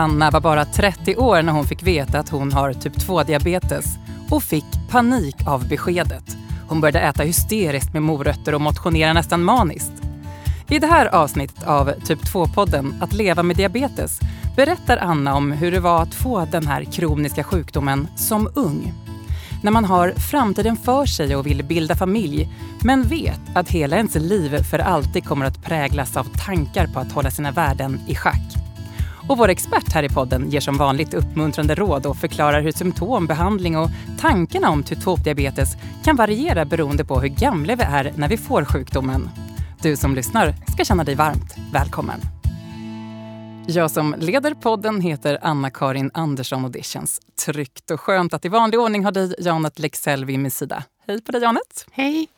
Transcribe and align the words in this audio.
Anna 0.00 0.30
var 0.30 0.40
bara 0.40 0.64
30 0.64 1.16
år 1.16 1.42
när 1.42 1.52
hon 1.52 1.64
fick 1.64 1.82
veta 1.82 2.18
att 2.18 2.28
hon 2.28 2.52
har 2.52 2.72
typ 2.72 2.96
2-diabetes 2.96 3.84
och 4.30 4.42
fick 4.42 4.64
panik 4.90 5.36
av 5.46 5.68
beskedet. 5.68 6.36
Hon 6.68 6.80
började 6.80 7.00
äta 7.00 7.22
hysteriskt 7.22 7.92
med 7.92 8.02
morötter 8.02 8.54
och 8.54 8.60
motionera 8.60 9.12
nästan 9.12 9.44
maniskt. 9.44 9.92
I 10.68 10.78
det 10.78 10.86
här 10.86 11.06
avsnittet 11.06 11.64
av 11.64 11.92
Typ 12.04 12.22
2-podden 12.22 13.02
Att 13.02 13.12
leva 13.12 13.42
med 13.42 13.56
diabetes 13.56 14.20
berättar 14.56 14.96
Anna 14.96 15.34
om 15.34 15.52
hur 15.52 15.72
det 15.72 15.80
var 15.80 16.02
att 16.02 16.14
få 16.14 16.46
den 16.50 16.66
här 16.66 16.84
kroniska 16.84 17.44
sjukdomen 17.44 18.08
som 18.16 18.48
ung. 18.54 18.94
När 19.62 19.70
man 19.70 19.84
har 19.84 20.10
framtiden 20.10 20.76
för 20.76 21.06
sig 21.06 21.36
och 21.36 21.46
vill 21.46 21.64
bilda 21.64 21.96
familj 21.96 22.48
men 22.84 23.02
vet 23.02 23.40
att 23.54 23.70
hela 23.70 23.96
ens 23.96 24.14
liv 24.14 24.62
för 24.62 24.78
alltid 24.78 25.24
kommer 25.24 25.46
att 25.46 25.62
präglas 25.62 26.16
av 26.16 26.24
tankar 26.24 26.86
på 26.86 27.00
att 27.00 27.12
hålla 27.12 27.30
sina 27.30 27.50
värden 27.50 28.00
i 28.06 28.14
schack. 28.14 28.69
Och 29.30 29.38
vår 29.38 29.48
expert 29.48 29.92
här 29.92 30.02
i 30.02 30.08
podden 30.08 30.50
ger 30.50 30.60
som 30.60 30.78
vanligt 30.78 31.14
uppmuntrande 31.14 31.74
råd 31.74 32.06
och 32.06 32.16
förklarar 32.16 32.60
hur 32.60 32.72
symptom, 32.72 33.26
behandling 33.26 33.78
och 33.78 33.88
tankarna 34.20 34.70
om 34.70 34.82
typ 34.82 34.98
2-diabetes 34.98 35.68
kan 36.04 36.16
variera 36.16 36.64
beroende 36.64 37.04
på 37.04 37.20
hur 37.20 37.28
gamla 37.28 37.76
vi 37.76 37.82
är 37.82 38.12
när 38.16 38.28
vi 38.28 38.36
får 38.36 38.64
sjukdomen. 38.64 39.30
Du 39.82 39.96
som 39.96 40.14
lyssnar 40.14 40.54
ska 40.72 40.84
känna 40.84 41.04
dig 41.04 41.14
varmt 41.14 41.54
välkommen. 41.72 42.20
Jag 43.66 43.90
som 43.90 44.14
leder 44.18 44.54
podden 44.54 45.00
heter 45.00 45.38
Anna-Karin 45.42 46.10
Andersson 46.14 46.64
och 46.64 46.70
det 46.70 46.84
känns 46.84 47.20
tryggt 47.46 47.90
och 47.90 48.00
skönt 48.00 48.34
att 48.34 48.44
i 48.44 48.48
vanlig 48.48 48.80
ordning 48.80 49.04
ha 49.04 49.10
dig, 49.10 49.34
Janet 49.38 49.78
Lexell, 49.78 50.24
vid 50.24 50.38
min 50.38 50.50
sida. 50.50 50.84
Hej 51.06 51.22
på 51.22 51.32
dig, 51.32 51.42
Janet! 51.42 51.86
Hej! 51.92 52.28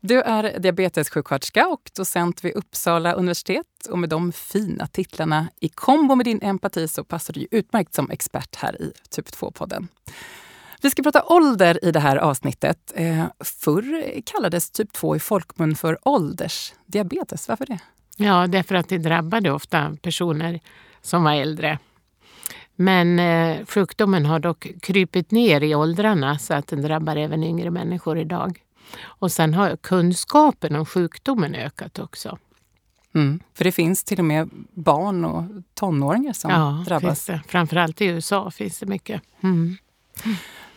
Du 0.00 0.22
är 0.22 0.58
diabetessjuksköterska 0.58 1.68
och 1.68 1.90
docent 1.96 2.44
vid 2.44 2.52
Uppsala 2.52 3.12
universitet. 3.12 3.86
Och 3.90 3.98
med 3.98 4.08
de 4.08 4.32
fina 4.32 4.86
titlarna 4.86 5.48
i 5.60 5.68
kombo 5.68 6.14
med 6.14 6.26
din 6.26 6.42
empati 6.42 6.88
så 6.88 7.04
passar 7.04 7.34
du 7.34 7.46
utmärkt 7.50 7.94
som 7.94 8.10
expert 8.10 8.56
här 8.56 8.82
i 8.82 8.92
Typ 9.10 9.26
2-podden. 9.26 9.88
Vi 10.82 10.90
ska 10.90 11.02
prata 11.02 11.22
ålder 11.22 11.84
i 11.84 11.92
det 11.92 12.00
här 12.00 12.16
avsnittet. 12.16 12.92
Eh, 12.94 13.24
förr 13.40 14.20
kallades 14.26 14.70
typ 14.70 14.92
2 14.92 15.16
i 15.16 15.20
folkmun 15.20 15.76
för 15.76 15.98
åldersdiabetes. 16.02 17.48
Varför 17.48 17.66
det? 17.66 17.78
Ja, 18.16 18.46
därför 18.46 18.74
att 18.74 18.88
det 18.88 18.98
drabbade 18.98 19.50
ofta 19.50 19.96
personer 20.02 20.60
som 21.02 21.24
var 21.24 21.32
äldre. 21.32 21.78
Men 22.76 23.18
eh, 23.18 23.66
sjukdomen 23.66 24.26
har 24.26 24.38
dock 24.38 24.66
krypit 24.82 25.30
ner 25.30 25.60
i 25.60 25.74
åldrarna 25.74 26.38
så 26.38 26.54
att 26.54 26.66
den 26.66 26.82
drabbar 26.82 27.16
även 27.16 27.44
yngre 27.44 27.70
människor 27.70 28.18
idag. 28.18 28.62
Och 29.02 29.32
sen 29.32 29.54
har 29.54 29.76
kunskapen 29.76 30.76
om 30.76 30.86
sjukdomen 30.86 31.54
ökat 31.54 31.98
också. 31.98 32.38
Mm, 33.14 33.40
för 33.54 33.64
det 33.64 33.72
finns 33.72 34.04
till 34.04 34.18
och 34.18 34.24
med 34.24 34.50
barn 34.74 35.24
och 35.24 35.44
tonåringar 35.74 36.32
som 36.32 36.50
ja, 36.50 36.84
drabbas. 36.86 37.02
Finns 37.02 37.26
det. 37.26 37.42
Framförallt 37.48 38.00
i 38.00 38.04
USA 38.04 38.50
finns 38.50 38.78
det 38.78 38.86
mycket. 38.86 39.22
Mm. 39.42 39.76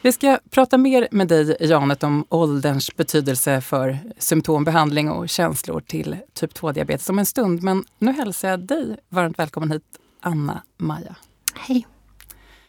Vi 0.01 0.11
ska 0.11 0.39
prata 0.49 0.77
mer 0.77 1.07
med 1.11 1.27
dig, 1.27 1.57
Janet, 1.59 2.03
om 2.03 2.25
ålderns 2.29 2.95
betydelse 2.95 3.61
för 3.61 3.97
symptombehandling 4.17 5.09
och 5.09 5.29
känslor 5.29 5.81
till 5.81 6.17
typ 6.33 6.53
2-diabetes 6.53 7.09
om 7.09 7.19
en 7.19 7.25
stund. 7.25 7.63
Men 7.63 7.83
nu 7.97 8.11
hälsar 8.11 8.49
jag 8.49 8.59
dig 8.59 8.97
varmt 9.09 9.39
välkommen 9.39 9.71
hit, 9.71 9.83
Anna-Maja. 10.21 11.15
Hej. 11.55 11.87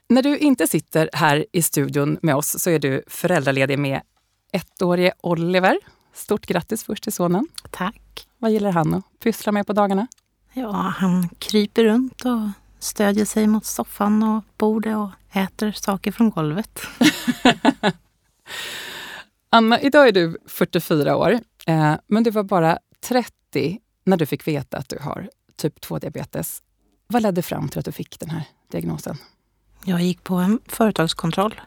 När 0.09 0.23
du 0.23 0.39
inte 0.39 0.67
sitter 0.67 1.11
här 1.13 1.47
i 1.53 1.63
studion 1.63 2.19
med 2.23 2.37
oss 2.37 2.63
så 2.63 2.71
är 2.71 2.79
du 2.79 3.03
föräldraledig 3.07 3.79
med 3.79 4.01
ettårige 4.53 5.13
Oliver. 5.21 5.79
Stort 6.13 6.47
grattis 6.47 6.85
först 6.85 7.03
till 7.03 7.13
sonen. 7.13 7.49
Tack. 7.71 8.27
Vad 8.39 8.51
gillar 8.51 8.73
han 8.73 8.95
att 8.95 9.05
pyssla 9.23 9.53
med 9.53 9.67
på 9.67 9.73
dagarna? 9.73 10.07
Ja, 10.53 10.73
han 10.73 11.29
kryper 11.29 11.85
runt 11.85 12.25
och 12.25 12.49
stödjer 12.79 13.25
sig 13.25 13.47
mot 13.47 13.65
soffan 13.65 14.23
och 14.23 14.45
bordet 14.59 14.97
och 14.97 15.11
äter 15.33 15.73
saker 15.73 16.13
från 16.13 16.31
golvet. 16.31 16.81
Anna, 19.51 19.81
idag 19.81 20.09
är 20.09 20.13
du 20.13 20.39
44 20.47 21.17
år, 21.17 21.41
eh, 21.67 21.95
men 22.07 22.23
du 22.23 22.31
var 22.31 22.43
bara 22.43 22.79
30 23.01 23.79
när 24.05 24.17
du 24.17 24.27
fick 24.27 24.49
veta 24.49 24.79
att 24.79 24.89
du 24.89 24.99
har 25.01 25.31
typ 25.57 25.81
2-diabetes. 25.81 26.63
Vad 27.07 27.23
ledde 27.23 27.43
fram 27.43 27.69
till 27.69 27.79
att 27.79 27.85
du 27.85 27.93
fick 27.93 28.21
den 28.21 28.31
här 28.31 28.43
diagnosen? 28.71 29.17
Jag 29.85 30.03
gick 30.03 30.25
på 30.25 30.35
en 30.35 30.61
företagskontroll 30.67 31.61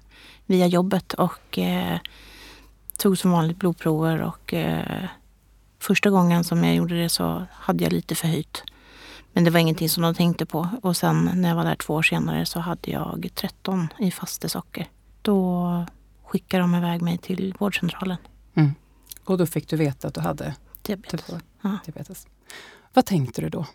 via 0.46 0.68
jobbet 0.68 1.13
och 1.13 1.59
eh, 1.59 2.00
tog 2.98 3.18
som 3.18 3.31
vanligt 3.31 3.58
blodprover 3.58 4.22
och 4.22 4.54
eh, 4.54 5.06
första 5.80 6.09
gången 6.09 6.44
som 6.44 6.64
jag 6.64 6.76
gjorde 6.76 7.02
det 7.02 7.09
så 7.09 7.46
hade 7.52 7.84
jag 7.84 7.94
lite 7.94 8.16
förhöjt. 8.16 8.64
Men 9.34 9.44
det 9.44 9.52
var 9.52 9.59
ingenting 9.59 9.90
som 9.90 10.04
de 10.04 10.16
tänkte 10.16 10.46
på. 10.46 10.70
Och 10.81 10.98
sen 10.98 11.31
när 11.36 11.50
jag 11.50 11.56
var 11.56 11.64
där 11.64 11.76
två 11.76 11.94
år 11.94 12.02
senare 12.02 12.46
så 12.46 12.59
hade 12.59 12.92
jag 12.92 13.30
13 13.36 13.88
i 14.00 14.12
fastesocker. 14.12 14.90
Då 15.22 15.86
skickade 16.24 16.64
de 16.64 16.76
iväg 16.76 17.02
mig 17.02 17.18
till 17.18 17.56
vårdcentralen. 17.59 18.18
Mm. 18.54 18.74
Och 19.24 19.38
då 19.38 19.46
fick 19.46 19.70
du 19.70 19.78
veta 19.78 20.08
att 20.08 20.14
du 20.14 20.22
hade 20.22 20.56
diabetes. 20.81 21.25
Typ 21.25 21.42
ja. 21.62 21.78
diabetes. 21.86 22.28
Vad 22.94 23.06
tänkte 23.06 23.42
du 23.42 23.50
då? 23.50 23.66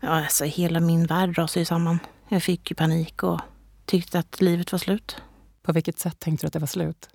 Ja, 0.00 0.08
alltså 0.08 0.44
hela 0.44 0.80
min 0.80 1.06
värld 1.06 1.38
rasade 1.38 1.60
ju 1.60 1.64
samman. 1.64 1.98
Jag 2.28 2.42
fick 2.42 2.70
ju 2.70 2.74
panik 2.74 3.22
och 3.22 3.40
tyckte 3.84 4.18
att 4.18 4.40
livet 4.40 4.72
var 4.72 4.78
slut. 4.78 5.16
På 5.62 5.72
vilket 5.72 5.98
sätt 5.98 6.20
tänkte 6.20 6.44
du 6.44 6.46
att 6.46 6.52
det 6.52 6.58
var 6.58 6.66
slut? 6.66 7.08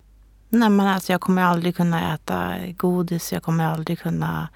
Nej, 0.52 0.70
men 0.70 0.86
alltså 0.86 1.12
jag 1.12 1.20
kommer 1.20 1.42
aldrig 1.42 1.76
kunna 1.76 2.14
äta 2.14 2.54
godis. 2.76 3.32
Jag 3.32 3.42
kommer 3.42 3.64
aldrig 3.64 3.98
kunna 3.98 4.48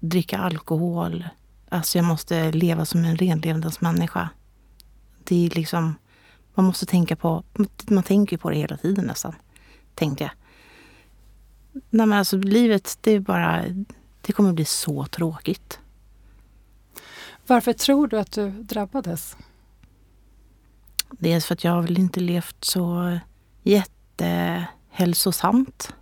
dricka 0.00 0.38
alkohol. 0.38 1.24
Alltså 1.68 1.98
jag 1.98 2.04
måste 2.04 2.52
leva 2.52 2.84
som 2.84 3.04
en 3.04 3.16
renlevandets 3.16 3.80
människa. 3.80 4.28
Det 5.24 5.46
är 5.46 5.50
liksom, 5.50 5.94
man 6.54 6.66
måste 6.66 6.86
tänka 6.86 7.16
på, 7.16 7.44
man 7.88 8.02
tänker 8.02 8.36
på 8.36 8.50
det 8.50 8.56
hela 8.56 8.76
tiden 8.76 9.04
nästan, 9.04 9.34
tänkte 9.94 10.24
jag. 10.24 10.32
Nej 11.72 12.06
men 12.06 12.12
alltså 12.12 12.36
livet, 12.36 12.98
det 13.00 13.10
är 13.10 13.20
bara, 13.20 13.64
det 14.20 14.32
kommer 14.32 14.52
bli 14.52 14.64
så 14.64 15.06
tråkigt. 15.06 15.80
Varför 17.46 17.72
tror 17.72 18.06
du 18.06 18.18
att 18.18 18.32
du 18.32 18.50
drabbades? 18.50 19.36
Dels 21.10 21.46
för 21.46 21.54
att 21.54 21.64
jag 21.64 21.72
har 21.72 21.82
väl 21.82 21.98
inte 21.98 22.20
levt 22.20 22.64
så 22.64 23.18
jättehälsosamt. 23.62 24.63
Hälsosamt. 24.96 25.94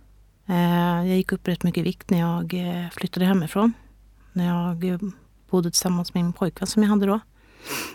Eh, 0.45 1.07
jag 1.07 1.17
gick 1.17 1.31
upp 1.31 1.47
rätt 1.47 1.63
mycket 1.63 1.81
i 1.81 1.83
vikt 1.83 2.09
när 2.09 2.19
jag 2.19 2.53
eh, 2.53 2.89
flyttade 2.89 3.25
hemifrån. 3.25 3.73
När 4.33 4.47
jag 4.47 4.83
eh, 4.83 4.99
bodde 5.49 5.71
tillsammans 5.71 6.13
med 6.13 6.23
min 6.23 6.33
pojkvän 6.33 6.67
som 6.67 6.83
jag 6.83 6.89
hade 6.89 7.05
då. 7.05 7.19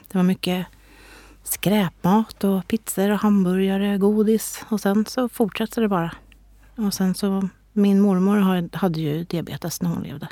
Det 0.08 0.18
var 0.18 0.24
mycket 0.24 0.66
skräpmat 1.42 2.44
och 2.44 2.66
pizzor 2.66 3.10
och 3.10 3.18
hamburgare, 3.18 3.98
godis 3.98 4.64
och 4.68 4.80
sen 4.80 5.04
så 5.06 5.28
fortsatte 5.28 5.80
det 5.80 5.88
bara. 5.88 6.12
Och 6.76 6.94
sen 6.94 7.14
så, 7.14 7.48
min 7.72 8.00
mormor 8.00 8.76
hade 8.76 9.00
ju 9.00 9.24
diabetes 9.24 9.82
när 9.82 9.90
hon 9.90 10.02
levde. 10.02 10.28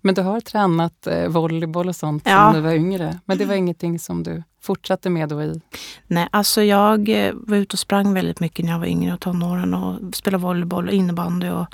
Men 0.00 0.14
du 0.14 0.22
har 0.22 0.40
tränat 0.40 1.06
eh, 1.06 1.28
volleyboll 1.28 1.88
och 1.88 1.96
sånt 1.96 2.22
ja. 2.26 2.46
när 2.46 2.54
du 2.54 2.60
var 2.60 2.72
yngre. 2.72 3.18
Men 3.24 3.38
det 3.38 3.44
var 3.44 3.54
ingenting 3.54 3.98
som 3.98 4.22
du 4.22 4.42
fortsatte 4.60 5.10
med 5.10 5.28
då 5.28 5.42
i? 5.42 5.60
Nej, 6.06 6.28
alltså 6.32 6.62
jag 6.62 7.08
eh, 7.08 7.34
var 7.34 7.56
ute 7.56 7.74
och 7.74 7.78
sprang 7.78 8.14
väldigt 8.14 8.40
mycket 8.40 8.64
när 8.64 8.72
jag 8.72 8.78
var 8.78 8.86
yngre 8.86 9.14
och 9.14 9.20
tonåren 9.20 9.74
och 9.74 10.14
spelade 10.14 10.42
volleyboll 10.42 10.88
och 10.88 10.94
innebandy. 10.94 11.48
Och 11.48 11.66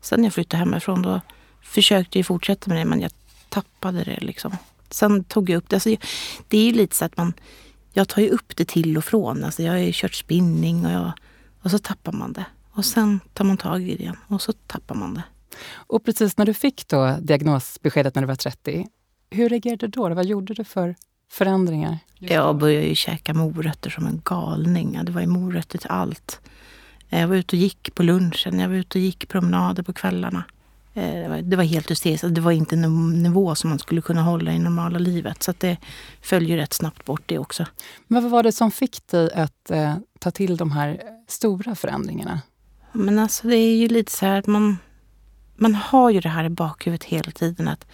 sen 0.00 0.20
när 0.20 0.26
jag 0.26 0.34
flyttade 0.34 0.58
hemifrån 0.58 1.02
då 1.02 1.20
försökte 1.62 2.18
jag 2.18 2.26
fortsätta 2.26 2.70
med 2.70 2.78
det 2.78 2.84
men 2.84 3.00
jag 3.00 3.10
tappade 3.48 4.04
det 4.04 4.18
liksom. 4.20 4.56
Sen 4.90 5.24
tog 5.24 5.50
jag 5.50 5.56
upp 5.56 5.68
det. 5.68 5.76
Alltså, 5.76 5.96
det 6.48 6.58
är 6.58 6.64
ju 6.64 6.72
lite 6.72 6.96
så 6.96 7.04
att 7.04 7.16
man... 7.16 7.32
Jag 7.92 8.08
tar 8.08 8.22
ju 8.22 8.28
upp 8.28 8.56
det 8.56 8.68
till 8.68 8.96
och 8.96 9.04
från. 9.04 9.44
Alltså, 9.44 9.62
jag 9.62 9.72
har 9.72 9.78
ju 9.78 9.90
kört 9.94 10.14
spinning 10.14 10.86
och, 10.86 10.92
jag, 10.92 11.12
och 11.62 11.70
så 11.70 11.78
tappar 11.78 12.12
man 12.12 12.32
det. 12.32 12.44
Och 12.72 12.84
sen 12.84 13.20
tar 13.32 13.44
man 13.44 13.56
tag 13.56 13.82
i 13.82 13.96
det 13.96 14.02
igen 14.02 14.16
och 14.28 14.42
så 14.42 14.52
tappar 14.52 14.94
man 14.94 15.14
det. 15.14 15.22
Och 15.74 16.04
precis 16.04 16.36
när 16.36 16.46
du 16.46 16.54
fick 16.54 16.88
då 16.88 17.16
diagnosbeskedet 17.20 18.14
när 18.14 18.22
du 18.22 18.28
var 18.28 18.34
30, 18.34 18.86
hur 19.30 19.48
reagerade 19.48 19.86
du 19.86 19.90
då? 19.90 20.08
Vad 20.08 20.26
gjorde 20.26 20.54
du 20.54 20.64
för 20.64 20.94
förändringar? 21.30 21.98
Jag 22.18 22.56
började 22.56 22.86
ju 22.86 22.94
käka 22.94 23.34
morötter 23.34 23.90
som 23.90 24.06
en 24.06 24.20
galning. 24.24 25.00
Det 25.04 25.12
var 25.12 25.20
ju 25.20 25.26
morötter 25.26 25.78
till 25.78 25.90
allt. 25.90 26.40
Jag 27.08 27.28
var 27.28 27.36
ute 27.36 27.56
och 27.56 27.60
gick 27.60 27.94
på 27.94 28.02
lunchen, 28.02 28.60
jag 28.60 28.68
var 28.68 28.76
ute 28.76 28.98
och 28.98 29.02
gick 29.02 29.28
promenader 29.28 29.82
på 29.82 29.92
kvällarna. 29.92 30.44
Eh, 30.94 31.22
det 31.22 31.28
var, 31.28 31.42
det 31.42 31.56
var 31.56 31.64
helt 31.64 31.90
hysteriskt. 31.90 32.34
Det 32.34 32.40
var 32.40 32.52
inte 32.52 32.76
en 32.76 33.22
nivå 33.22 33.54
som 33.54 33.70
man 33.70 33.78
skulle 33.78 34.00
kunna 34.00 34.22
hålla 34.22 34.52
i 34.52 34.58
normala 34.58 34.98
livet. 34.98 35.42
Så 35.42 35.54
det 35.58 35.76
följer 36.22 36.56
rätt 36.56 36.72
snabbt 36.72 37.04
bort 37.04 37.22
det 37.26 37.38
också. 37.38 37.66
Men 38.06 38.22
vad 38.22 38.32
var 38.32 38.42
det 38.42 38.52
som 38.52 38.70
fick 38.70 39.06
dig 39.06 39.32
att 39.32 39.70
eh, 39.70 39.94
ta 40.18 40.30
till 40.30 40.56
de 40.56 40.70
här 40.70 41.00
stora 41.28 41.74
förändringarna? 41.74 42.40
Men 42.92 43.18
alltså 43.18 43.48
det 43.48 43.56
är 43.56 43.76
ju 43.76 43.88
lite 43.88 44.12
så 44.12 44.26
här 44.26 44.38
att 44.38 44.46
man, 44.46 44.78
man 45.58 45.74
har 45.74 46.10
ju 46.10 46.20
det 46.20 46.28
här 46.28 46.44
i 46.44 46.48
bakhuvudet 46.48 47.04
hela 47.04 47.30
tiden. 47.30 47.68
att 47.68 47.86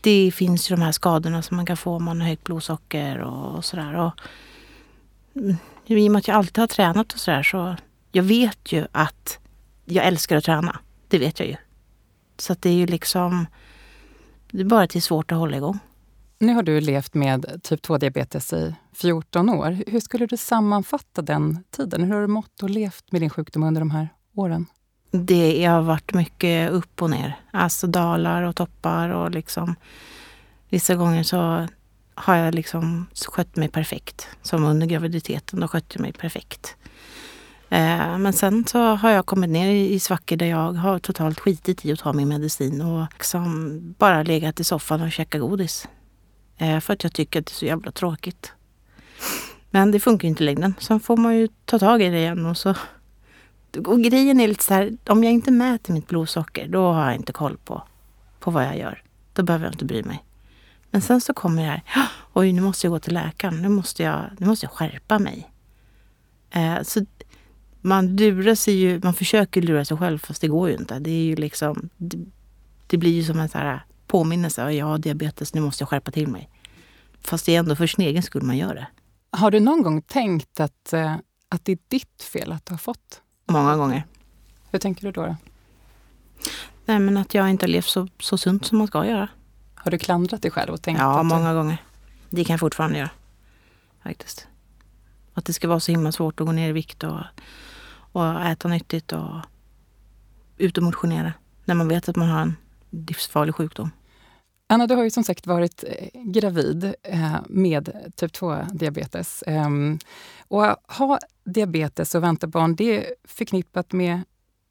Det 0.00 0.32
finns 0.34 0.70
ju 0.70 0.76
de 0.76 0.82
här 0.82 0.92
skadorna 0.92 1.42
som 1.42 1.56
man 1.56 1.66
kan 1.66 1.76
få 1.76 1.96
om 1.96 2.04
man 2.04 2.20
har 2.20 2.28
högt 2.28 2.44
blodsocker 2.44 3.18
och, 3.18 3.56
och 3.56 3.64
sådär. 3.64 3.94
Och, 3.94 4.12
mm, 5.36 5.56
I 5.86 6.08
och 6.08 6.12
med 6.12 6.18
att 6.18 6.28
jag 6.28 6.36
alltid 6.36 6.58
har 6.58 6.66
tränat 6.66 7.12
och 7.12 7.18
sådär 7.18 7.42
så 7.42 7.76
jag 8.12 8.22
vet 8.22 8.72
ju 8.72 8.86
att 8.92 9.38
jag 9.84 10.06
älskar 10.06 10.36
att 10.36 10.44
träna. 10.44 10.78
Det 11.08 11.18
vet 11.18 11.40
jag 11.40 11.48
ju. 11.48 11.56
Så 12.38 12.54
det 12.60 12.70
är 12.70 12.74
ju 12.74 12.86
liksom... 12.86 13.46
Det 14.50 14.60
är 14.60 14.64
bara 14.64 14.82
att 14.82 14.90
det 14.90 14.98
är 14.98 15.00
svårt 15.00 15.32
att 15.32 15.38
hålla 15.38 15.56
igång. 15.56 15.78
Nu 16.38 16.54
har 16.54 16.62
du 16.62 16.80
levt 16.80 17.14
med 17.14 17.60
typ 17.62 17.86
2-diabetes 17.86 18.54
i 18.54 18.74
14 18.92 19.48
år. 19.50 19.78
Hur 19.86 20.00
skulle 20.00 20.26
du 20.26 20.36
sammanfatta 20.36 21.22
den 21.22 21.64
tiden? 21.70 22.04
Hur 22.04 22.14
har 22.14 22.20
du 22.20 22.26
mått 22.26 22.62
och 22.62 22.70
levt 22.70 23.12
med 23.12 23.22
din 23.22 23.30
sjukdom 23.30 23.62
under 23.62 23.80
de 23.80 23.90
här 23.90 24.08
åren? 24.34 24.66
Det 25.10 25.64
har 25.64 25.82
varit 25.82 26.14
mycket 26.14 26.70
upp 26.70 27.02
och 27.02 27.10
ner. 27.10 27.36
Alltså 27.50 27.86
dalar 27.86 28.42
och 28.42 28.56
toppar 28.56 29.08
och 29.08 29.30
liksom... 29.30 29.74
Vissa 30.68 30.94
gånger 30.94 31.22
så 31.22 31.66
har 32.14 32.36
jag 32.36 32.54
liksom 32.54 33.06
skött 33.26 33.56
mig 33.56 33.68
perfekt. 33.68 34.28
Som 34.42 34.64
under 34.64 34.86
graviditeten, 34.86 35.60
då 35.60 35.68
skötte 35.68 35.86
jag 35.96 36.00
mig 36.00 36.12
perfekt. 36.12 36.76
Eh, 37.68 38.18
men 38.18 38.32
sen 38.32 38.64
så 38.66 38.78
har 38.78 39.10
jag 39.10 39.26
kommit 39.26 39.50
ner 39.50 39.70
i 39.70 40.00
svackor 40.00 40.36
där 40.36 40.46
jag 40.46 40.72
har 40.72 40.98
totalt 40.98 41.40
skitit 41.40 41.84
i 41.84 41.92
att 41.92 41.98
ta 41.98 42.12
min 42.12 42.28
medicin 42.28 42.80
och 42.80 43.06
liksom 43.12 43.78
bara 43.98 44.22
legat 44.22 44.60
i 44.60 44.64
soffan 44.64 45.00
och 45.02 45.12
käkat 45.12 45.40
godis. 45.40 45.88
Eh, 46.58 46.80
för 46.80 46.92
att 46.92 47.04
jag 47.04 47.12
tycker 47.12 47.40
att 47.40 47.46
det 47.46 47.52
är 47.52 47.54
så 47.54 47.66
jävla 47.66 47.92
tråkigt. 47.92 48.52
Men 49.70 49.90
det 49.90 50.00
funkar 50.00 50.28
inte 50.28 50.42
i 50.42 50.46
längden. 50.46 50.74
Sen 50.78 51.00
får 51.00 51.16
man 51.16 51.36
ju 51.36 51.48
ta 51.64 51.78
tag 51.78 52.02
i 52.02 52.08
det 52.08 52.18
igen 52.18 52.46
och 52.46 52.56
så... 52.56 52.74
Och 53.76 54.02
grejen 54.02 54.40
är 54.40 54.48
lite 54.48 54.64
så 54.64 54.74
här, 54.74 54.96
om 55.06 55.24
jag 55.24 55.32
inte 55.32 55.50
mäter 55.50 55.92
mitt 55.92 56.08
blodsocker 56.08 56.68
då 56.68 56.92
har 56.92 57.04
jag 57.04 57.14
inte 57.14 57.32
koll 57.32 57.56
på, 57.64 57.82
på 58.38 58.50
vad 58.50 58.64
jag 58.64 58.78
gör. 58.78 59.02
Då 59.32 59.42
behöver 59.42 59.64
jag 59.66 59.74
inte 59.74 59.84
bry 59.84 60.02
mig. 60.02 60.24
Men 60.90 61.02
sen 61.02 61.20
så 61.20 61.34
kommer 61.34 61.62
det 61.62 61.68
här, 61.68 61.82
oj 62.32 62.52
nu 62.52 62.60
måste 62.60 62.86
jag 62.86 62.92
gå 62.92 62.98
till 62.98 63.14
läkaren, 63.14 63.62
nu 63.62 63.68
måste 63.68 64.02
jag, 64.02 64.30
nu 64.38 64.46
måste 64.46 64.66
jag 64.66 64.72
skärpa 64.72 65.18
mig. 65.18 65.50
Eh, 66.50 66.82
så 66.82 67.06
man 67.80 68.16
lurar 68.16 68.54
sig 68.54 68.74
ju, 68.74 69.00
man 69.02 69.14
försöker 69.14 69.62
lura 69.62 69.84
sig 69.84 69.96
själv 69.96 70.18
fast 70.18 70.40
det 70.40 70.48
går 70.48 70.68
ju 70.68 70.76
inte. 70.76 70.98
Det 70.98 71.10
är 71.10 71.24
ju 71.24 71.36
liksom, 71.36 71.88
det, 71.96 72.18
det 72.86 72.96
blir 72.96 73.12
ju 73.12 73.24
som 73.24 73.40
en 73.40 73.48
så 73.48 73.58
här 73.58 73.84
påminnelse. 74.06 74.72
Jag 74.72 74.86
har 74.86 74.98
diabetes, 74.98 75.54
nu 75.54 75.60
måste 75.60 75.82
jag 75.82 75.88
skärpa 75.88 76.10
till 76.10 76.28
mig. 76.28 76.50
Fast 77.20 77.46
det 77.46 77.54
är 77.54 77.58
ändå 77.58 77.76
för 77.76 77.86
sin 77.86 78.04
egen 78.04 78.22
skull 78.22 78.42
man 78.42 78.56
gör 78.56 78.74
det. 78.74 78.86
Har 79.30 79.50
du 79.50 79.60
någon 79.60 79.82
gång 79.82 80.02
tänkt 80.02 80.60
att, 80.60 80.92
eh, 80.92 81.16
att 81.48 81.64
det 81.64 81.72
är 81.72 81.78
ditt 81.88 82.22
fel 82.22 82.52
att 82.52 82.66
du 82.66 82.72
har 82.72 82.78
fått? 82.78 83.22
Många 83.50 83.76
gånger. 83.76 84.04
Hur 84.70 84.78
tänker 84.78 85.02
du 85.02 85.12
då? 85.12 85.26
då? 85.26 85.36
Nej 86.84 86.98
men 86.98 87.16
att 87.16 87.34
jag 87.34 87.50
inte 87.50 87.66
har 87.66 87.68
levt 87.70 87.86
så, 87.86 88.08
så 88.20 88.38
sunt 88.38 88.64
som 88.66 88.78
man 88.78 88.86
ska 88.86 89.06
göra. 89.06 89.28
Har 89.74 89.90
du 89.90 89.98
klandrat 89.98 90.42
dig 90.42 90.50
själv 90.50 90.72
och 90.72 90.82
tänkt 90.82 90.98
Ja, 90.98 91.22
många 91.22 91.48
du... 91.50 91.56
gånger. 91.56 91.78
Det 92.30 92.44
kan 92.44 92.54
jag 92.54 92.60
fortfarande 92.60 92.98
göra. 92.98 93.10
Faktiskt. 94.02 94.46
Att 95.34 95.44
det 95.44 95.52
ska 95.52 95.68
vara 95.68 95.80
så 95.80 95.92
himla 95.92 96.12
svårt 96.12 96.40
att 96.40 96.46
gå 96.46 96.52
ner 96.52 96.68
i 96.68 96.72
vikt 96.72 97.04
och, 97.04 97.20
och 98.12 98.40
äta 98.40 98.68
nyttigt 98.68 99.12
och 99.12 99.34
ut 100.58 100.78
och 100.78 100.84
motionera. 100.84 101.32
När 101.64 101.74
man 101.74 101.88
vet 101.88 102.08
att 102.08 102.16
man 102.16 102.28
har 102.28 102.40
en 102.40 102.56
livsfarlig 102.90 103.54
sjukdom. 103.54 103.90
Anna, 104.72 104.86
du 104.86 104.94
har 104.94 105.04
ju 105.04 105.10
som 105.10 105.24
sagt 105.24 105.46
varit 105.46 105.84
eh, 105.86 106.08
gravid 106.24 106.94
eh, 107.02 107.36
med 107.48 108.12
typ 108.16 108.32
2-diabetes. 108.32 109.44
Ehm, 109.46 109.98
och 110.48 110.66
att 110.66 110.78
ha 110.88 111.18
diabetes 111.44 112.14
och 112.14 112.22
vänta 112.22 112.46
barn, 112.46 112.76
det 112.76 113.06
är 113.06 113.14
förknippat 113.24 113.92
med 113.92 114.20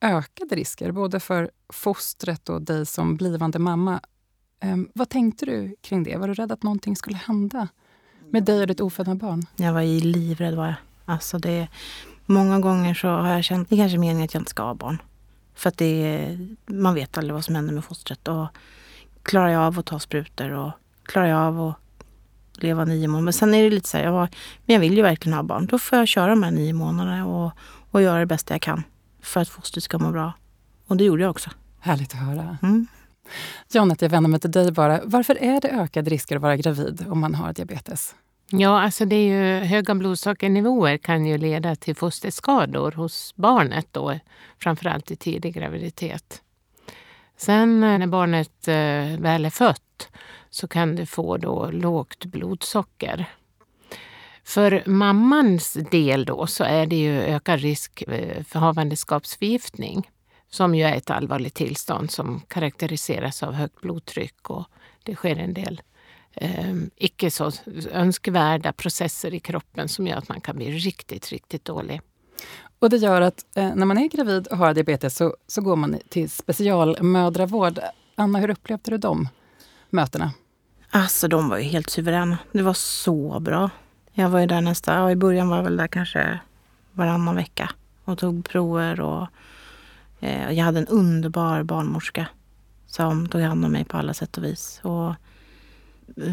ökade 0.01 0.55
risker, 0.55 0.91
både 0.91 1.19
för 1.19 1.51
fostret 1.73 2.49
och 2.49 2.61
dig 2.61 2.85
som 2.85 3.15
blivande 3.15 3.59
mamma. 3.59 4.01
Ehm, 4.59 4.89
vad 4.93 5.09
tänkte 5.09 5.45
du 5.45 5.75
kring 5.81 6.03
det? 6.03 6.17
Var 6.17 6.27
du 6.27 6.33
rädd 6.33 6.51
att 6.51 6.63
någonting 6.63 6.95
skulle 6.95 7.17
hända 7.17 7.67
med 8.29 8.43
dig 8.43 8.61
och 8.61 8.67
ditt 8.67 8.81
ofödda 8.81 9.15
barn? 9.15 9.45
Jag 9.55 9.73
var 9.73 9.81
ju 9.81 9.99
livrädd 9.99 10.55
var 10.55 10.65
jag. 10.65 10.75
Alltså 11.05 11.37
det, 11.37 11.67
många 12.25 12.59
gånger 12.59 12.93
så 12.93 13.07
har 13.07 13.29
jag 13.29 13.43
känt, 13.43 13.69
det 13.69 13.77
kanske 13.77 13.95
är 13.95 13.99
meningen 13.99 14.25
att 14.25 14.33
jag 14.33 14.41
inte 14.41 14.51
ska 14.51 14.63
ha 14.63 14.73
barn. 14.73 15.01
För 15.55 15.69
att 15.69 15.77
det 15.77 16.37
man 16.65 16.93
vet 16.93 17.17
aldrig 17.17 17.33
vad 17.33 17.45
som 17.45 17.55
händer 17.55 17.73
med 17.73 17.85
fostret. 17.85 18.27
Och 18.27 18.47
klarar 19.29 19.49
jag 19.49 19.61
av 19.61 19.79
att 19.79 19.85
ta 19.85 19.99
sprutor 19.99 20.51
och 20.51 20.71
klarar 21.03 21.27
jag 21.27 21.39
av 21.39 21.61
att 21.61 21.75
leva 22.63 22.85
nio 22.85 23.07
månader. 23.07 23.23
Men 23.23 23.33
sen 23.33 23.53
är 23.53 23.63
det 23.63 23.69
lite 23.69 23.89
så 23.89 23.97
här, 23.97 24.03
jag, 24.03 24.11
var, 24.11 24.29
men 24.65 24.73
jag 24.73 24.79
vill 24.79 24.97
ju 24.97 25.01
verkligen 25.01 25.33
ha 25.33 25.43
barn. 25.43 25.65
Då 25.65 25.79
får 25.79 25.97
jag 25.97 26.07
köra 26.07 26.29
de 26.29 26.43
här 26.43 26.51
nio 26.51 26.73
månaderna 26.73 27.27
och, 27.27 27.51
och 27.91 28.01
göra 28.01 28.19
det 28.19 28.25
bästa 28.25 28.53
jag 28.53 28.61
kan 28.61 28.83
för 29.21 29.41
att 29.41 29.49
fostret 29.49 29.83
ska 29.83 29.97
må 29.97 30.11
bra. 30.11 30.33
Och 30.87 30.97
det 30.97 31.03
gjorde 31.03 31.23
jag 31.23 31.31
också. 31.31 31.49
Härligt 31.79 32.13
att 32.13 32.19
höra. 32.19 32.57
Mm. 32.61 32.87
Janet, 33.73 34.01
jag 34.01 34.09
vänder 34.09 34.29
mig 34.29 34.39
till 34.39 34.51
dig 34.51 34.71
bara. 34.71 34.99
Varför 35.03 35.43
är 35.43 35.61
det 35.61 35.69
ökade 35.69 36.09
risker 36.09 36.35
att 36.35 36.41
vara 36.41 36.57
gravid 36.57 37.05
om 37.09 37.19
man 37.19 37.35
har 37.35 37.53
diabetes? 37.53 38.15
Ja, 38.51 38.81
alltså 38.81 39.05
det 39.05 39.15
är 39.15 39.59
ju, 39.59 39.65
höga 39.65 39.95
blodsockernivåer 39.95 40.97
kan 40.97 41.25
ju 41.25 41.37
leda 41.37 41.75
till 41.75 41.95
fosterskador 41.95 42.91
hos 42.91 43.33
barnet 43.35 43.87
då, 43.91 44.19
framförallt 44.59 45.11
i 45.11 45.15
tidig 45.15 45.53
graviditet. 45.53 46.41
Sen 47.39 47.83
eh, 47.83 47.99
när 47.99 48.07
barnet 48.07 48.67
eh, 48.67 49.21
väl 49.21 49.45
är 49.45 49.49
fött 49.49 50.09
så 50.49 50.67
kan 50.67 50.95
det 50.95 51.05
få 51.05 51.37
då 51.37 51.71
lågt 51.71 52.25
blodsocker. 52.25 53.25
För 54.43 54.83
mammans 54.85 55.73
del 55.73 56.25
då 56.25 56.47
så 56.47 56.63
är 56.63 56.85
det 56.85 56.95
ju 56.95 57.21
ökad 57.21 57.59
risk 57.59 58.01
eh, 58.01 58.43
för 58.43 58.59
havandeskapsförgiftning 58.59 60.09
som 60.49 60.75
ju 60.75 60.83
är 60.83 60.95
ett 60.95 61.09
allvarligt 61.09 61.53
tillstånd 61.53 62.11
som 62.11 62.41
karaktäriseras 62.47 63.43
av 63.43 63.53
högt 63.53 63.81
blodtryck 63.81 64.49
och 64.49 64.65
det 65.03 65.15
sker 65.15 65.35
en 65.35 65.53
del 65.53 65.81
eh, 66.33 66.75
icke 66.95 67.31
så 67.31 67.51
önskvärda 67.91 68.73
processer 68.73 69.33
i 69.33 69.39
kroppen 69.39 69.87
som 69.87 70.07
gör 70.07 70.17
att 70.17 70.29
man 70.29 70.41
kan 70.41 70.55
bli 70.55 70.71
riktigt, 70.71 71.29
riktigt 71.29 71.65
dålig. 71.65 72.01
Och 72.79 72.89
det 72.89 72.97
gör 72.97 73.21
att 73.21 73.45
eh, 73.55 73.75
när 73.75 73.85
man 73.85 73.97
är 73.97 74.07
gravid 74.07 74.47
och 74.47 74.57
har 74.57 74.73
diabetes 74.73 75.15
så, 75.15 75.35
så 75.47 75.61
går 75.61 75.75
man 75.75 75.99
till 76.09 76.29
specialmödravård. 76.29 77.79
Anna, 78.15 78.39
hur 78.39 78.49
upplevde 78.49 78.91
du 78.91 78.97
de 78.97 79.27
mötena? 79.89 80.31
Alltså 80.89 81.27
de 81.27 81.49
var 81.49 81.57
ju 81.57 81.63
helt 81.63 81.89
suveräna. 81.89 82.37
Det 82.51 82.61
var 82.61 82.73
så 82.73 83.39
bra. 83.39 83.69
Jag 84.11 84.29
var 84.29 84.39
ju 84.39 84.45
där 84.45 84.61
nästa, 84.61 85.03
och 85.03 85.11
i 85.11 85.15
början 85.15 85.49
var 85.49 85.55
jag 85.55 85.63
väl 85.63 85.77
där 85.77 85.87
kanske 85.87 86.39
varannan 86.91 87.35
vecka 87.35 87.71
och 88.05 88.17
tog 88.17 88.45
prover 88.45 89.01
och 89.01 89.27
eh, 90.19 90.51
jag 90.51 90.65
hade 90.65 90.79
en 90.79 90.87
underbar 90.87 91.63
barnmorska 91.63 92.27
som 92.87 93.27
tog 93.27 93.41
hand 93.41 93.65
om 93.65 93.71
mig 93.71 93.85
på 93.85 93.97
alla 93.97 94.13
sätt 94.13 94.37
och 94.37 94.43
vis. 94.43 94.79
Och 94.83 95.13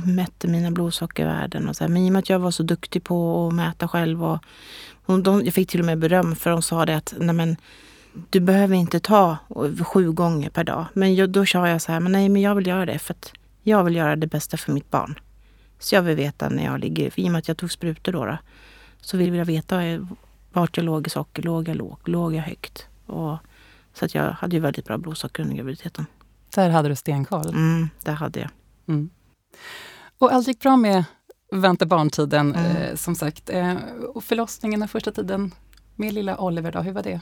mätte 0.05 0.49
mina 0.49 0.71
blodsockervärden. 0.71 1.69
Och 1.69 1.77
så 1.77 1.85
här. 1.85 1.89
Men 1.89 2.03
i 2.03 2.09
och 2.09 2.13
med 2.13 2.19
att 2.19 2.29
jag 2.29 2.39
var 2.39 2.51
så 2.51 2.63
duktig 2.63 3.05
på 3.05 3.49
att 3.49 3.55
mäta 3.55 3.89
själv. 3.89 4.25
Och, 4.25 4.39
och 5.07 5.23
de, 5.23 5.45
jag 5.45 5.55
fick 5.55 5.71
till 5.71 5.81
och 5.81 5.87
med 5.87 5.99
beröm 5.99 6.37
för 6.37 6.51
de 6.51 6.63
sa 6.63 6.87
det 6.87 6.97
att 6.97 7.15
nej 7.19 7.35
men, 7.35 7.57
du 8.31 8.41
behöver 8.41 8.77
inte 8.77 9.01
ta 9.01 9.37
sju 9.85 10.13
gånger 10.13 10.51
per 10.51 10.65
dag. 10.65 10.87
Men 10.93 11.15
jag, 11.15 11.31
då 11.31 11.47
sa 11.47 11.69
jag 11.69 11.83
så 11.83 11.93
här, 11.93 12.01
men 12.01 12.13
nej 12.13 12.29
men 12.29 12.43
jag 12.43 12.55
vill 12.55 12.67
göra 12.67 12.87
det 12.87 12.99
för 12.99 13.15
att 13.15 13.33
jag 13.63 13.85
vill 13.85 13.97
göra 13.97 14.17
det 14.17 14.27
bästa 14.27 14.57
för 14.57 14.73
mitt 14.73 14.91
barn. 14.91 15.21
Så 15.79 15.95
jag 15.95 16.03
vill 16.03 16.17
veta 16.17 16.49
när 16.49 16.65
jag 16.65 16.81
ligger, 16.81 17.21
i 17.21 17.29
och 17.29 17.33
med 17.33 17.39
att 17.39 17.49
jag 17.49 17.57
tog 17.57 17.73
sprutor 17.73 18.13
då, 18.13 18.25
då 18.25 18.39
så 19.01 19.17
vill 19.17 19.35
jag 19.35 19.45
veta 19.45 19.81
vart 20.53 20.77
jag 20.77 20.85
låg 20.85 21.07
i 21.07 21.11
socker. 21.11 21.43
Låg 21.43 21.69
jag 21.69 21.77
lågt? 21.77 22.09
Låg 22.09 22.35
jag 22.35 22.43
högt? 22.43 22.87
Och, 23.07 23.39
så 23.95 24.05
att 24.05 24.15
jag 24.15 24.31
hade 24.31 24.57
ju 24.57 24.63
väldigt 24.63 24.85
bra 24.85 24.99
blodsocker 24.99 25.43
under 25.43 25.57
graviditeten. 25.57 26.07
Där 26.55 26.71
hade 26.71 26.89
du 26.89 26.97
stenkoll? 26.97 27.49
Mm, 27.49 27.89
där 28.05 28.13
hade 28.13 28.41
jag. 28.41 28.51
Mm. 28.89 29.11
Och 30.19 30.33
allt 30.33 30.49
gick 30.49 30.61
bra 30.61 30.77
med 30.77 31.05
vänta 31.53 31.87
barntiden, 31.87 32.55
mm. 32.55 32.77
eh, 32.77 32.95
som 32.95 33.15
sagt. 33.15 33.51
Eh, 33.51 33.77
och 34.15 34.25
förlossningen 34.25 34.83
och 34.83 34.91
första 34.91 35.13
tiden 35.13 35.55
med 35.97 36.15
lilla 36.15 36.39
Oliver, 36.39 36.73
då, 36.73 36.81
hur 36.81 36.93
var 36.93 37.03
det? 37.03 37.21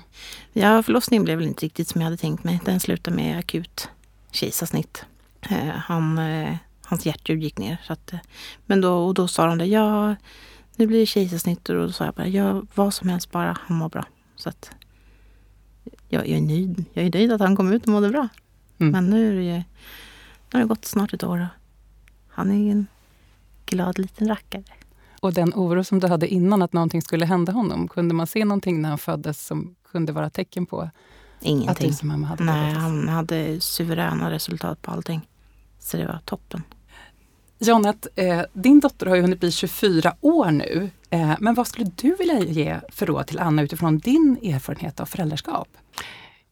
Ja, 0.53 0.83
förlossningen 0.83 1.25
blev 1.25 1.39
väl 1.39 1.47
inte 1.47 1.65
riktigt 1.65 1.89
som 1.89 2.01
jag 2.01 2.07
hade 2.07 2.17
tänkt 2.17 2.45
mig. 2.45 2.61
Den 2.65 2.81
slutade 2.81 3.17
med 3.17 3.39
akut 3.39 3.89
kejsarsnitt. 4.31 5.05
Eh, 5.41 5.67
han, 5.67 6.19
eh, 6.19 6.57
hans 6.83 7.07
hjärtljud 7.07 7.43
gick 7.43 7.59
ner. 7.59 7.83
Så 7.87 7.93
att, 7.93 8.13
eh, 8.13 8.19
men 8.67 8.81
då, 8.81 8.95
och 8.95 9.15
då 9.15 9.29
sa 9.29 9.47
de 9.47 9.59
det, 9.59 9.67
ja, 9.67 10.17
nu 10.77 10.87
blir 10.87 11.01
det 11.01 11.07
kejsarsnitt. 11.07 11.69
Och 11.69 11.75
då 11.77 11.93
sa 11.93 12.05
jag 12.05 12.15
bara, 12.15 12.29
ja, 12.29 12.63
vad 12.75 12.95
som 12.95 13.09
helst 13.09 13.31
bara, 13.31 13.59
han 13.61 13.77
mår 13.77 13.89
bra. 13.89 14.05
Så 14.37 14.49
att, 14.49 14.71
jag, 16.09 16.29
jag 16.29 16.39
är 16.39 16.43
nöjd. 16.43 16.85
Jag 16.93 17.05
är 17.05 17.11
nöjd 17.11 17.33
att 17.33 17.41
han 17.41 17.57
kom 17.57 17.73
ut 17.73 17.83
och 17.83 17.89
mådde 17.89 18.11
bra. 18.11 18.29
Mm. 18.79 18.93
Men 18.93 19.11
nu, 19.11 19.31
är 19.31 19.35
det, 19.35 19.59
nu 19.59 19.65
har 20.53 20.61
det 20.61 20.67
gått 20.67 20.85
snart 20.85 21.15
ett 21.15 21.25
år. 21.25 21.39
Och 21.39 21.47
han 22.35 22.51
är 22.51 22.71
en 22.71 22.87
glad 23.67 23.99
liten 23.99 24.29
rackare. 24.29 24.65
Och 25.21 25.33
den 25.33 25.53
oro 25.55 25.85
som 25.85 26.01
du 26.01 26.07
hade 26.07 26.29
innan 26.29 26.63
att 26.63 26.73
någonting 26.73 27.03
skulle 27.03 27.27
hända 27.27 27.53
honom, 27.53 27.89
kunde 27.89 28.15
man 28.15 28.27
se 28.27 28.45
någonting 28.45 28.83
när 28.83 28.89
han 28.89 28.99
föddes 28.99 29.47
som 29.47 29.75
kunde 29.93 30.13
vara 30.13 30.31
tecken 30.31 30.67
på 30.67 30.91
Ingenting. 31.41 31.91
att 31.91 31.97
som 31.97 32.09
mamma 32.09 32.27
hade 32.27 32.45
Nej, 32.45 32.73
han 32.73 33.09
hade 33.09 33.61
suveräna 33.61 34.31
resultat 34.31 34.83
på 34.83 34.91
allting. 34.91 35.29
Så 35.79 35.97
det 35.97 36.07
var 36.07 36.21
toppen. 36.25 36.63
Janet, 37.59 38.07
eh, 38.15 38.41
din 38.53 38.81
dotter 38.81 39.07
har 39.07 39.17
ju 39.17 39.23
hunnit 39.23 39.41
bli 39.41 39.53
24 39.53 40.15
år 40.21 40.51
nu. 40.51 40.91
Eh, 41.11 41.35
men 41.41 41.55
vad 41.55 41.67
skulle 41.67 41.91
du 41.97 42.15
vilja 42.15 42.39
ge 42.39 42.81
för 42.89 43.07
råd 43.07 43.27
till 43.27 43.39
Anna 43.39 43.63
utifrån 43.63 43.99
din 43.99 44.39
erfarenhet 44.43 45.01
av 45.01 45.07
föräldraskap? 45.07 45.69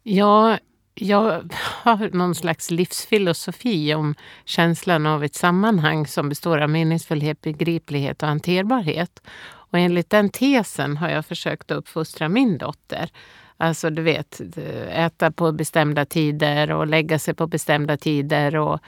Ja, 0.03 0.59
jag 0.95 1.53
har 1.83 2.17
någon 2.17 2.35
slags 2.35 2.71
livsfilosofi 2.71 3.95
om 3.95 4.15
känslan 4.45 5.07
av 5.07 5.25
ett 5.25 5.35
sammanhang 5.35 6.07
som 6.07 6.29
består 6.29 6.59
av 6.59 6.71
meningsfullhet, 6.71 7.41
begriplighet 7.41 8.23
och 8.23 8.29
hanterbarhet. 8.29 9.21
Och 9.45 9.79
enligt 9.79 10.11
den 10.11 10.31
tesen 10.31 10.97
har 10.97 11.09
jag 11.09 11.27
försökt 11.27 11.71
att 11.71 11.79
uppfostra 11.79 12.29
min 12.29 12.59
dotter. 12.59 13.11
Alltså 13.57 13.91
du 13.91 14.03
vet, 14.03 14.41
äta 14.91 15.31
på 15.31 15.53
bestämda 15.53 16.05
tider 16.05 16.71
och 16.71 16.87
lägga 16.87 17.19
sig 17.19 17.35
på 17.35 17.47
bestämda 17.47 17.97
tider 17.97 18.57
och 18.57 18.81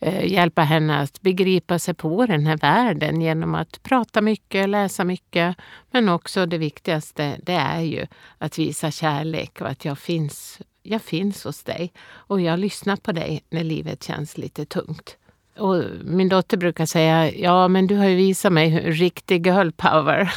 eh, 0.00 0.32
hjälpa 0.32 0.62
henne 0.62 1.00
att 1.00 1.20
begripa 1.20 1.78
sig 1.78 1.94
på 1.94 2.26
den 2.26 2.46
här 2.46 2.56
världen 2.56 3.20
genom 3.20 3.54
att 3.54 3.82
prata 3.82 4.20
mycket, 4.20 4.68
läsa 4.68 5.04
mycket. 5.04 5.56
Men 5.90 6.08
också 6.08 6.46
det 6.46 6.58
viktigaste, 6.58 7.36
det 7.42 7.52
är 7.52 7.80
ju 7.80 8.06
att 8.38 8.58
visa 8.58 8.90
kärlek 8.90 9.60
och 9.60 9.68
att 9.68 9.84
jag 9.84 9.98
finns, 9.98 10.60
jag 10.84 11.02
finns 11.02 11.44
hos 11.44 11.62
dig. 11.62 11.92
Och 12.06 12.40
jag 12.40 12.58
lyssnar 12.58 12.96
på 12.96 13.12
dig 13.12 13.44
när 13.50 13.64
livet 13.64 14.02
känns 14.02 14.38
lite 14.38 14.64
tungt. 14.64 15.16
Och 15.58 15.84
min 16.04 16.28
dotter 16.28 16.56
brukar 16.56 16.86
säga, 16.86 17.32
ja 17.32 17.68
men 17.68 17.86
du 17.86 17.96
har 17.96 18.06
ju 18.06 18.16
visat 18.16 18.52
mig 18.52 18.90
riktig 18.90 19.46
girl 19.46 19.70
power. 19.70 20.34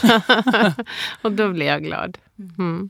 och 1.21 1.31
då 1.31 1.49
blir 1.49 1.65
jag 1.65 1.83
glad. 1.83 2.17
Mm. 2.57 2.89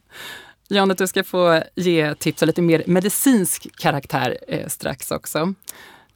Jan, 0.69 0.91
att 0.91 0.97
du 0.97 1.07
ska 1.07 1.23
få 1.23 1.63
ge 1.75 2.15
tips 2.15 2.43
av 2.43 2.47
lite 2.47 2.61
mer 2.61 2.83
medicinsk 2.87 3.67
karaktär 3.77 4.37
eh, 4.47 4.67
strax 4.67 5.11
också. 5.11 5.53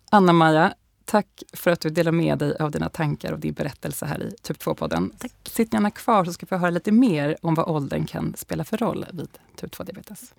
Anna-Maja, 0.09 0.73
tack 1.05 1.43
för 1.53 1.71
att 1.71 1.81
du 1.81 1.89
delar 1.89 2.11
med 2.11 2.37
dig 2.37 2.57
av 2.59 2.71
dina 2.71 2.89
tankar 2.89 3.31
och 3.31 3.39
din 3.39 3.53
berättelse 3.53 4.05
här 4.05 4.23
i 4.23 4.31
Typ 4.41 4.63
2-podden. 4.63 5.11
Sitt 5.43 5.73
gärna 5.73 5.91
kvar 5.91 6.25
så 6.25 6.33
ska 6.33 6.45
vi 6.49 6.55
höra 6.55 6.69
lite 6.69 6.91
mer 6.91 7.37
om 7.41 7.55
vad 7.55 7.67
åldern 7.67 8.05
kan 8.05 8.33
spela 8.37 8.63
för 8.63 8.77
roll 8.77 9.05
vid 9.11 9.29
typ 9.55 9.75
2-diabetes. 9.75 10.33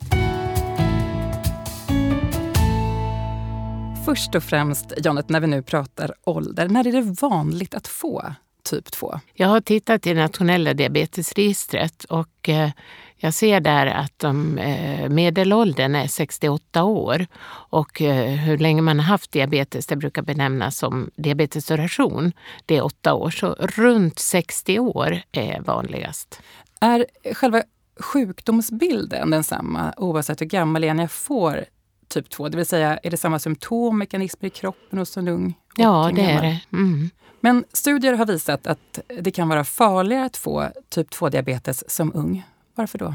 Först 4.04 4.35
och 4.35 4.42
främst, 4.42 4.92
Janet, 5.04 5.28
när 5.28 5.40
vi 5.40 5.47
nu 5.47 5.62
pratar 5.62 6.14
ålder, 6.25 6.68
när 6.68 6.87
är 6.87 6.92
det 6.92 7.23
vanligt 7.23 7.75
att 7.75 7.88
få 7.88 8.35
typ 8.62 8.90
2? 8.92 9.21
Jag 9.35 9.49
har 9.49 9.61
tittat 9.61 10.06
i 10.06 10.14
nationella 10.14 10.75
diabetesregistret 10.75 12.04
och 12.04 12.49
eh, 12.49 12.71
jag 13.16 13.35
ser 13.35 13.61
där 13.61 13.87
att 13.87 14.18
de, 14.18 14.59
eh, 14.59 15.09
medelåldern 15.09 15.94
är 15.94 16.06
68 16.06 16.82
år 16.85 17.26
och 17.71 18.02
eh, 18.02 18.26
hur 18.26 18.59
länge 18.59 18.82
man 18.82 18.99
har 18.99 19.06
haft 19.06 19.32
diabetes, 19.32 19.87
det 19.87 19.97
brukar 19.97 20.23
benämnas 20.23 20.78
som 20.78 21.11
diabetesduration, 21.16 22.32
det 22.66 22.76
är 22.76 22.85
8 22.85 23.14
år. 23.14 23.30
Så 23.30 23.54
runt 23.59 24.18
60 24.18 24.78
år 24.78 25.21
är 25.32 25.61
vanligast. 25.61 26.40
Är 26.80 27.06
själva 27.35 27.62
sjukdomsbilden 28.00 29.30
densamma 29.30 29.92
oavsett 29.97 30.40
hur 30.40 30.47
gammal 30.47 30.85
jag 30.85 31.11
får 31.11 31.64
typ 32.12 32.31
2? 32.31 32.49
Det 32.49 32.57
vill 32.57 32.66
säga, 32.66 32.99
är 33.02 33.11
det 33.11 33.16
samma 33.16 33.38
symptommekanismer 33.38 34.47
i 34.47 34.50
kroppen 34.50 34.99
hos 34.99 35.16
en 35.16 35.28
ung? 35.28 35.54
Ja, 35.76 36.11
det 36.14 36.23
är 36.23 36.42
det. 36.42 36.61
Mm. 36.73 37.11
Men 37.40 37.64
studier 37.73 38.12
har 38.12 38.26
visat 38.26 38.66
att 38.66 38.99
det 39.21 39.31
kan 39.31 39.49
vara 39.49 39.64
farligare 39.64 40.25
att 40.25 40.37
få 40.37 40.69
typ 40.88 41.11
2-diabetes 41.11 41.85
som 41.88 42.12
ung. 42.14 42.45
Varför 42.75 42.99
då? 42.99 43.14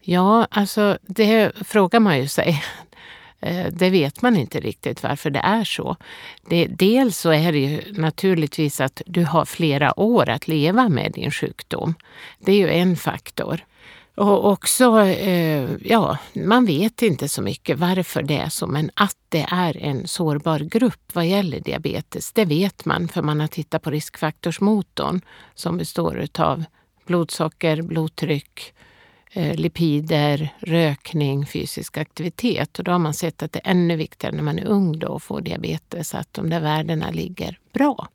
Ja, 0.00 0.46
alltså 0.50 0.98
det 1.02 1.52
frågar 1.66 2.00
man 2.00 2.18
ju 2.18 2.28
sig. 2.28 2.62
Eh, 3.40 3.66
det 3.72 3.90
vet 3.90 4.22
man 4.22 4.36
inte 4.36 4.60
riktigt 4.60 5.02
varför 5.02 5.30
det 5.30 5.38
är 5.38 5.64
så. 5.64 5.96
Det, 6.48 6.66
dels 6.66 7.18
så 7.18 7.30
är 7.30 7.52
det 7.52 7.58
ju 7.58 7.92
naturligtvis 7.92 8.80
att 8.80 9.02
du 9.06 9.24
har 9.24 9.44
flera 9.44 10.00
år 10.00 10.28
att 10.28 10.48
leva 10.48 10.88
med 10.88 11.12
din 11.12 11.30
sjukdom. 11.30 11.94
Det 12.38 12.52
är 12.52 12.56
ju 12.56 12.70
en 12.70 12.96
faktor. 12.96 13.64
Och 14.16 14.50
också, 14.50 15.00
eh, 15.00 15.70
ja, 15.80 16.18
man 16.32 16.64
vet 16.64 17.02
inte 17.02 17.28
så 17.28 17.42
mycket 17.42 17.78
varför 17.78 18.22
det 18.22 18.36
är 18.36 18.48
så, 18.48 18.66
men 18.66 18.90
att 18.94 19.16
det 19.28 19.46
är 19.50 19.76
en 19.76 20.08
sårbar 20.08 20.58
grupp 20.58 21.10
vad 21.12 21.26
gäller 21.26 21.60
diabetes, 21.60 22.32
det 22.32 22.44
vet 22.44 22.84
man 22.84 23.08
för 23.08 23.22
man 23.22 23.40
har 23.40 23.46
tittat 23.46 23.82
på 23.82 23.90
riskfaktorsmotorn 23.90 25.20
som 25.54 25.76
består 25.76 26.26
av 26.38 26.64
blodsocker, 27.06 27.82
blodtryck, 27.82 28.74
eh, 29.32 29.54
lipider, 29.54 30.54
rökning, 30.58 31.46
fysisk 31.46 31.96
aktivitet. 31.96 32.78
Och 32.78 32.84
då 32.84 32.92
har 32.92 32.98
man 32.98 33.14
sett 33.14 33.42
att 33.42 33.52
det 33.52 33.60
är 33.64 33.70
ännu 33.70 33.96
viktigare 33.96 34.36
när 34.36 34.42
man 34.42 34.58
är 34.58 34.64
ung 34.64 34.98
då 34.98 35.16
att 35.16 35.22
få 35.22 35.40
diabetes, 35.40 36.14
att 36.14 36.34
de 36.34 36.50
där 36.50 36.60
värdena 36.60 37.10
ligger 37.10 37.58
bra. 37.72 38.08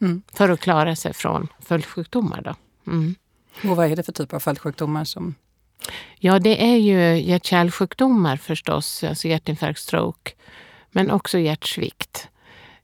Mm. 0.00 0.22
För 0.32 0.48
att 0.48 0.60
klara 0.60 0.96
sig 0.96 1.14
från 1.14 1.48
följdsjukdomar. 1.60 2.42
Då. 2.42 2.54
Mm. 2.92 3.14
Och 3.64 3.76
vad 3.76 3.92
är 3.92 3.96
det 3.96 4.02
för 4.02 4.12
typ 4.12 4.32
av 4.32 4.40
följdsjukdomar 4.40 5.04
som 5.04 5.34
Ja, 6.18 6.38
det 6.38 6.64
är 6.72 6.76
ju 6.76 7.20
hjärt-kärlsjukdomar 7.20 8.36
förstås, 8.36 9.04
alltså 9.04 9.28
hjärtinfarkt, 9.28 9.80
stroke, 9.80 10.32
men 10.90 11.10
också 11.10 11.38
hjärtsvikt. 11.38 12.28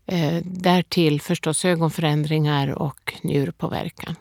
Eh, 0.06 0.42
därtill 0.44 1.20
förstås 1.20 1.64
ögonförändringar 1.64 2.68
och 2.68 3.14
njurpåverkan. 3.22 4.16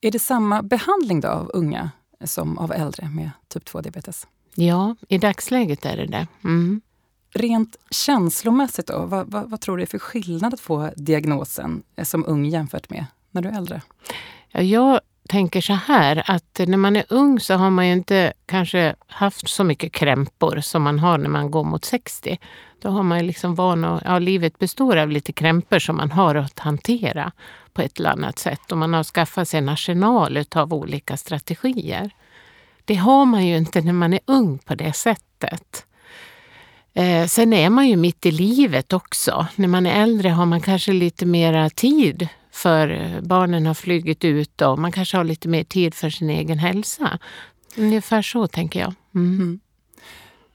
Är 0.00 0.10
det 0.10 0.18
samma 0.18 0.62
behandling 0.62 1.20
då 1.20 1.28
av 1.28 1.50
unga 1.54 1.90
som 2.24 2.58
av 2.58 2.72
äldre 2.72 3.08
med 3.08 3.30
typ 3.48 3.68
2-diabetes? 3.68 4.26
Ja, 4.54 4.96
i 5.08 5.18
dagsläget 5.18 5.84
är 5.84 5.96
det 5.96 6.06
det. 6.06 6.26
Mm. 6.44 6.80
Rent 7.34 7.76
känslomässigt, 7.90 8.86
då, 8.86 9.06
vad, 9.06 9.30
vad, 9.30 9.50
vad, 9.50 9.60
tror 9.60 9.76
du 9.76 9.82
är 9.82 9.86
för 9.86 9.98
skillnad 9.98 10.54
att 10.54 10.60
få 10.60 10.90
diagnosen 10.96 11.82
som 12.02 12.24
ung 12.26 12.44
jämfört 12.44 12.90
med 12.90 13.06
när 13.30 13.42
du 13.42 13.48
är 13.48 13.56
äldre? 13.56 13.82
Ja, 14.52 14.62
jag 14.62 15.00
tänker 15.28 15.60
så 15.60 15.72
här 15.72 16.22
att 16.26 16.60
när 16.66 16.76
man 16.76 16.96
är 16.96 17.04
ung 17.08 17.40
så 17.40 17.54
har 17.54 17.70
man 17.70 17.86
ju 17.86 17.92
inte 17.92 18.32
kanske 18.46 18.94
haft 19.06 19.48
så 19.48 19.64
mycket 19.64 19.92
krämpor 19.92 20.60
som 20.60 20.82
man 20.82 20.98
har 20.98 21.18
när 21.18 21.28
man 21.28 21.50
går 21.50 21.64
mot 21.64 21.84
60. 21.84 22.38
Då 22.82 22.88
har 22.88 23.02
man 23.02 23.18
ju 23.18 23.24
liksom 23.24 23.54
van 23.54 23.84
att, 23.84 24.02
ja, 24.04 24.18
livet 24.18 24.58
består 24.58 24.96
av 24.96 25.10
lite 25.10 25.32
krämpor 25.32 25.78
som 25.78 25.96
man 25.96 26.10
har 26.10 26.34
att 26.34 26.58
hantera 26.58 27.32
på 27.72 27.82
ett 27.82 27.98
eller 27.98 28.10
annat 28.10 28.38
sätt 28.38 28.72
och 28.72 28.78
man 28.78 28.94
har 28.94 29.04
skaffat 29.04 29.48
sig 29.48 29.58
en 29.58 29.68
arsenal 29.68 30.44
av 30.54 30.74
olika 30.74 31.16
strategier. 31.16 32.10
Det 32.84 32.94
har 32.94 33.24
man 33.24 33.46
ju 33.46 33.56
inte 33.56 33.80
när 33.80 33.92
man 33.92 34.14
är 34.14 34.20
ung 34.26 34.58
på 34.58 34.74
det 34.74 34.92
sättet. 34.92 35.86
Eh, 36.94 37.26
sen 37.26 37.52
är 37.52 37.70
man 37.70 37.88
ju 37.88 37.96
mitt 37.96 38.26
i 38.26 38.30
livet 38.30 38.92
också. 38.92 39.46
När 39.56 39.68
man 39.68 39.86
är 39.86 40.02
äldre 40.02 40.28
har 40.28 40.46
man 40.46 40.60
kanske 40.60 40.92
lite 40.92 41.26
mera 41.26 41.70
tid 41.70 42.28
för 42.58 43.20
barnen 43.20 43.66
har 43.66 43.74
flugit 43.74 44.24
ut 44.24 44.62
och 44.62 44.78
man 44.78 44.92
kanske 44.92 45.16
har 45.16 45.24
lite 45.24 45.48
mer 45.48 45.64
tid 45.64 45.94
för 45.94 46.10
sin 46.10 46.30
egen 46.30 46.58
hälsa. 46.58 47.18
Ungefär 47.76 48.22
så 48.22 48.46
tänker 48.46 48.80
jag. 48.80 48.94
Mm. 49.14 49.34
Mm. 49.34 49.60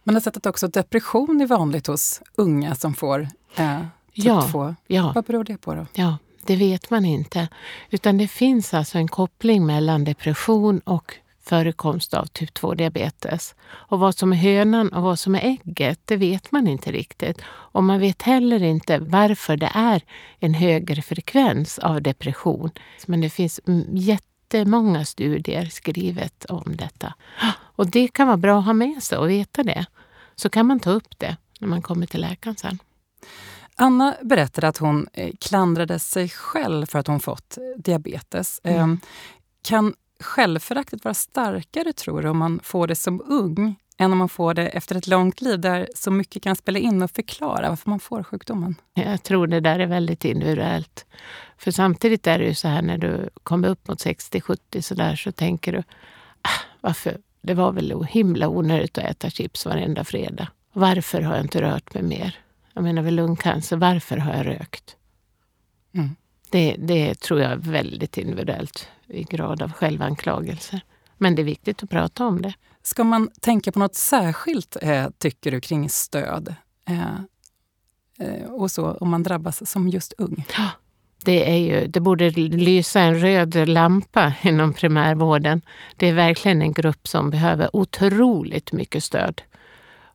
Man 0.04 0.16
har 0.16 0.22
sett 0.22 0.38
att 0.38 0.46
också 0.46 0.68
depression 0.68 1.42
är 1.42 1.48
vanligt 1.48 1.88
hos 1.88 2.22
unga 2.36 2.76
som 2.76 2.94
får 2.94 3.22
eh, 3.56 3.80
typ 4.16 4.26
ja, 4.26 4.48
2. 4.52 4.76
Ja. 4.88 5.12
Vad 5.16 5.24
beror 5.24 5.44
det 5.44 5.58
på 5.58 5.76
då? 5.76 5.86
Ja, 5.94 6.18
det 6.46 6.56
vet 6.56 6.90
man 6.90 7.06
inte. 7.06 7.48
Utan 7.90 8.18
det 8.18 8.28
finns 8.28 8.74
alltså 8.74 8.98
en 8.98 9.08
koppling 9.08 9.66
mellan 9.66 10.04
depression 10.04 10.80
och 10.80 11.16
förekomst 11.44 12.14
av 12.14 12.26
typ 12.26 12.58
2-diabetes. 12.58 13.56
Och 13.66 14.00
vad 14.00 14.16
som 14.16 14.34
är 14.34 14.38
hönan 14.38 14.94
och 14.94 15.04
vad 15.04 15.20
som 15.20 15.36
är 15.36 15.40
ägget, 15.40 16.00
det 16.06 16.16
vet 16.16 16.52
man 16.52 16.68
inte 16.68 16.92
riktigt. 16.92 17.42
Och 17.46 17.84
man 17.84 18.00
vet 18.00 18.22
heller 18.22 18.64
inte 18.64 19.00
varför 19.00 19.58
det 19.58 19.72
är 19.74 20.02
en 20.40 20.54
högre 20.54 21.02
frekvens 21.02 21.80
av 21.80 22.02
depression. 22.02 22.72
Men 23.06 23.22
det 23.22 23.30
finns 23.30 23.60
jättemånga 23.94 25.06
studier 25.06 25.66
skrivet 25.66 26.46
om 26.46 26.76
detta. 26.76 27.14
Och 27.76 27.88
det 27.92 28.08
kan 28.08 28.28
vara 28.28 28.38
bra 28.38 28.60
att 28.60 28.66
ha 28.66 28.74
med 28.74 29.04
sig 29.04 29.18
och 29.18 29.30
veta 29.30 29.64
det. 29.64 29.86
Så 30.36 30.50
kan 30.50 30.66
man 30.66 30.80
ta 30.80 30.92
upp 30.92 31.20
det 31.20 31.38
när 31.60 31.68
man 31.68 31.82
kommer 31.82 32.06
till 32.06 32.22
läkaren 32.22 32.58
sen. 32.58 32.80
Anna 33.76 34.16
berättade 34.22 34.68
att 34.68 34.78
hon 34.78 35.08
eh, 35.14 35.32
klandrade 35.40 36.00
sig 36.00 36.30
själv 36.30 36.86
för 36.86 37.00
att 37.00 37.08
hon 37.08 37.20
fått 37.20 37.58
diabetes. 37.78 38.62
Mm. 38.64 38.80
Ehm, 38.80 39.00
kan 39.62 39.94
självföraktet 40.24 41.06
vara 41.06 41.14
starkare, 41.14 41.94
tror 41.94 42.22
du, 42.22 42.30
om 42.30 42.38
man 42.38 42.60
får 42.64 42.88
det 42.88 42.96
som 42.96 43.22
ung 43.28 43.76
än 43.98 44.12
om 44.12 44.18
man 44.18 44.30
får 44.30 44.54
det 44.54 44.68
efter 44.68 44.96
ett 44.96 45.08
långt 45.08 45.42
liv 45.42 45.60
där 45.60 45.90
så 45.96 46.12
mycket 46.12 46.44
kan 46.44 46.56
spela 46.56 46.80
in 46.80 47.02
och 47.02 47.12
förklara 47.12 47.70
varför 47.70 47.90
man 47.90 48.00
får 48.00 48.24
sjukdomen? 48.24 48.76
Jag 48.94 49.24
tror 49.24 49.48
det 49.48 49.60
där 49.60 49.80
är 49.80 49.86
väldigt 49.86 50.26
individuellt. 50.26 51.06
För 51.58 51.72
samtidigt 51.72 52.28
är 52.28 52.40
det 52.40 52.46
ju 52.46 52.56
så 52.56 52.68
här 52.68 52.82
när 52.82 52.98
du 52.98 53.30
kommer 53.44 53.68
upp 53.68 53.88
mot 53.88 54.06
60-70 54.06 54.82
så 54.82 54.96
där 54.96 55.16
så 55.16 55.32
tänker 55.32 55.72
du 55.72 55.84
ah, 56.42 56.62
varför? 56.82 57.18
Det 57.42 57.54
var 57.54 57.72
väl 57.72 58.04
himla 58.10 58.48
onödigt 58.48 58.98
att 58.98 59.04
äta 59.04 59.30
chips 59.30 59.66
varenda 59.66 60.04
fredag. 60.04 60.48
Varför 60.74 61.22
har 61.22 61.36
jag 61.36 61.46
inte 61.46 61.62
rört 61.62 61.94
mig 61.94 62.04
mer? 62.04 62.38
Jag 62.74 62.84
menar 62.84 63.02
vid 63.02 63.14
lungcancer, 63.14 63.78
varför 63.78 64.18
har 64.18 64.34
jag 64.34 64.46
rökt? 64.46 64.96
Mm. 65.94 66.16
Det, 66.50 66.76
det 66.80 67.20
tror 67.20 67.42
jag 67.42 67.52
är 67.52 67.56
väldigt 67.56 68.18
individuellt 68.18 68.88
i 69.14 69.24
grad 69.24 69.62
av 69.62 69.72
självanklagelse. 69.72 70.82
Men 71.18 71.36
det 71.36 71.42
är 71.42 71.44
viktigt 71.44 71.84
att 71.84 71.90
prata 71.90 72.26
om 72.26 72.42
det. 72.42 72.54
Ska 72.82 73.04
man 73.04 73.30
tänka 73.42 73.72
på 73.72 73.80
något 73.80 73.96
särskilt, 73.96 74.78
eh, 74.82 75.08
tycker 75.18 75.52
du, 75.52 75.62
kring 75.62 75.90
stöd? 75.90 76.56
Eh, 76.90 77.16
eh, 78.28 78.50
och 78.50 78.72
så 78.72 78.92
om 78.92 79.10
man 79.10 79.24
drabbas 79.24 79.72
som 79.72 79.90
just 79.90 80.14
ung? 80.18 80.46
Det, 81.26 81.52
är 81.52 81.58
ju, 81.58 81.88
det 81.88 82.00
borde 82.00 82.30
lysa 82.30 83.00
en 83.00 83.20
röd 83.20 83.70
lampa 83.70 84.34
inom 84.42 84.74
primärvården. 84.74 85.62
Det 85.98 86.08
är 86.08 86.14
verkligen 86.14 86.62
en 86.62 86.74
grupp 86.74 87.08
som 87.08 87.30
behöver 87.30 87.76
otroligt 87.76 88.72
mycket 88.72 89.04
stöd. 89.04 89.42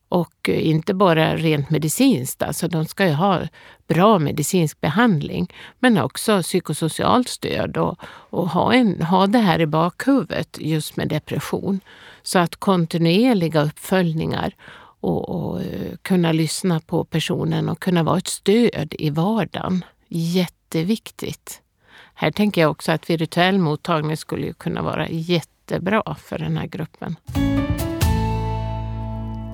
Och 0.09 0.49
eh, 0.49 0.67
inte 0.67 0.95
bara 0.95 1.37
rent 1.37 1.71
medicinskt, 1.71 2.43
alltså 2.43 2.69
de 2.69 2.85
ska 2.85 3.07
ju 3.07 3.13
ha 3.13 3.41
bra 3.89 4.19
medicinsk 4.19 4.81
behandling, 4.81 5.53
men 5.79 5.99
också 5.99 6.43
psykosocialt 6.43 7.29
stöd 7.29 7.77
och, 7.77 7.99
och 8.31 8.49
ha, 8.49 8.75
en, 8.75 9.03
ha 9.03 9.27
det 9.27 9.39
här 9.39 9.61
i 9.61 9.67
bakhuvudet 9.67 10.57
just 10.61 10.97
med 10.97 11.09
depression. 11.09 11.81
Så 12.23 12.39
att 12.39 12.57
kontinuerliga 12.57 13.63
uppföljningar 13.63 14.55
och, 15.01 15.29
och 15.29 15.63
eh, 15.63 15.97
kunna 16.03 16.33
lyssna 16.33 16.81
på 16.81 17.05
personen 17.05 17.69
och 17.69 17.81
kunna 17.81 18.03
vara 18.03 18.19
ett 18.19 18.27
stöd 18.27 18.95
i 18.99 19.11
vardagen. 19.11 19.85
Jätteviktigt. 20.09 21.63
Här 22.15 22.31
tänker 22.31 22.61
jag 22.61 22.71
också 22.71 22.93
att 22.93 23.11
virtuell 23.11 23.59
mottagning 23.59 24.17
skulle 24.17 24.53
kunna 24.53 24.83
vara 24.83 25.09
jättebra 25.09 26.17
för 26.25 26.39
den 26.39 26.57
här 26.57 26.67
gruppen. 26.67 27.17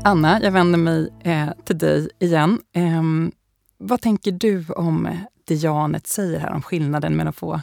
Anna, 0.06 0.42
jag 0.42 0.52
vänder 0.52 0.78
mig 0.78 1.12
eh, 1.20 1.48
till 1.64 1.78
dig 1.78 2.08
igen. 2.18 2.60
Eh, 2.72 3.02
vad 3.78 4.00
tänker 4.00 4.32
du 4.32 4.66
om 4.68 5.08
det 5.44 5.54
Janet 5.54 6.06
säger 6.06 6.40
här 6.40 6.52
om 6.52 6.62
skillnaden 6.62 7.16
mellan 7.16 7.28
att 7.28 7.36
få 7.36 7.60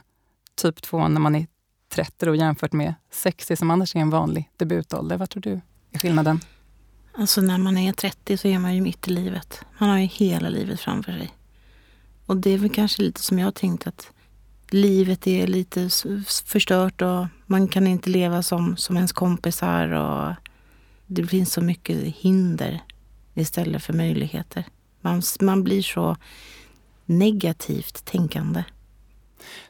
typ 0.55 0.81
2 0.81 1.07
när 1.07 1.21
man 1.21 1.36
är 1.36 1.48
30 1.89 2.29
och 2.29 2.36
jämfört 2.36 2.74
med 2.74 2.93
60 3.12 3.55
som 3.55 3.71
annars 3.71 3.95
är 3.95 4.00
en 4.00 4.10
vanlig 4.10 4.50
debutålder? 4.57 5.17
Vad 5.17 5.29
tror 5.29 5.41
du 5.41 5.62
är 5.91 6.00
skillnaden? 6.00 6.39
Alltså 7.13 7.41
när 7.41 7.57
man 7.57 7.77
är 7.77 7.93
30 7.93 8.38
så 8.38 8.48
är 8.48 8.60
man 8.60 8.75
ju 8.75 8.81
mitt 8.81 9.07
i 9.07 9.12
livet. 9.12 9.62
Man 9.77 9.89
har 9.89 9.98
ju 9.98 10.05
hela 10.05 10.50
livet 10.50 10.79
framför 10.79 11.12
sig. 11.12 11.33
Och 12.25 12.38
det 12.38 12.50
är 12.50 12.57
väl 12.57 12.69
kanske 12.69 13.01
lite 13.01 13.21
som 13.21 13.39
jag 13.39 13.55
tänkt 13.55 13.88
att 13.88 14.12
livet 14.69 15.27
är 15.27 15.48
lite 15.48 15.89
förstört 16.45 17.01
och 17.01 17.27
man 17.45 17.67
kan 17.67 17.88
inte 17.88 18.10
leva 18.10 18.43
som, 18.43 18.77
som 18.77 18.95
ens 18.95 19.12
kompisar 19.12 19.89
och 19.89 20.33
det 21.13 21.27
finns 21.27 21.53
så 21.53 21.62
mycket 21.62 21.98
hinder 21.98 22.84
istället 23.34 23.84
för 23.84 23.94
möjligheter. 23.94 24.65
Man, 25.01 25.22
man 25.41 25.63
blir 25.63 25.82
så 25.82 26.18
negativt 27.06 28.06
tänkande. 28.06 28.63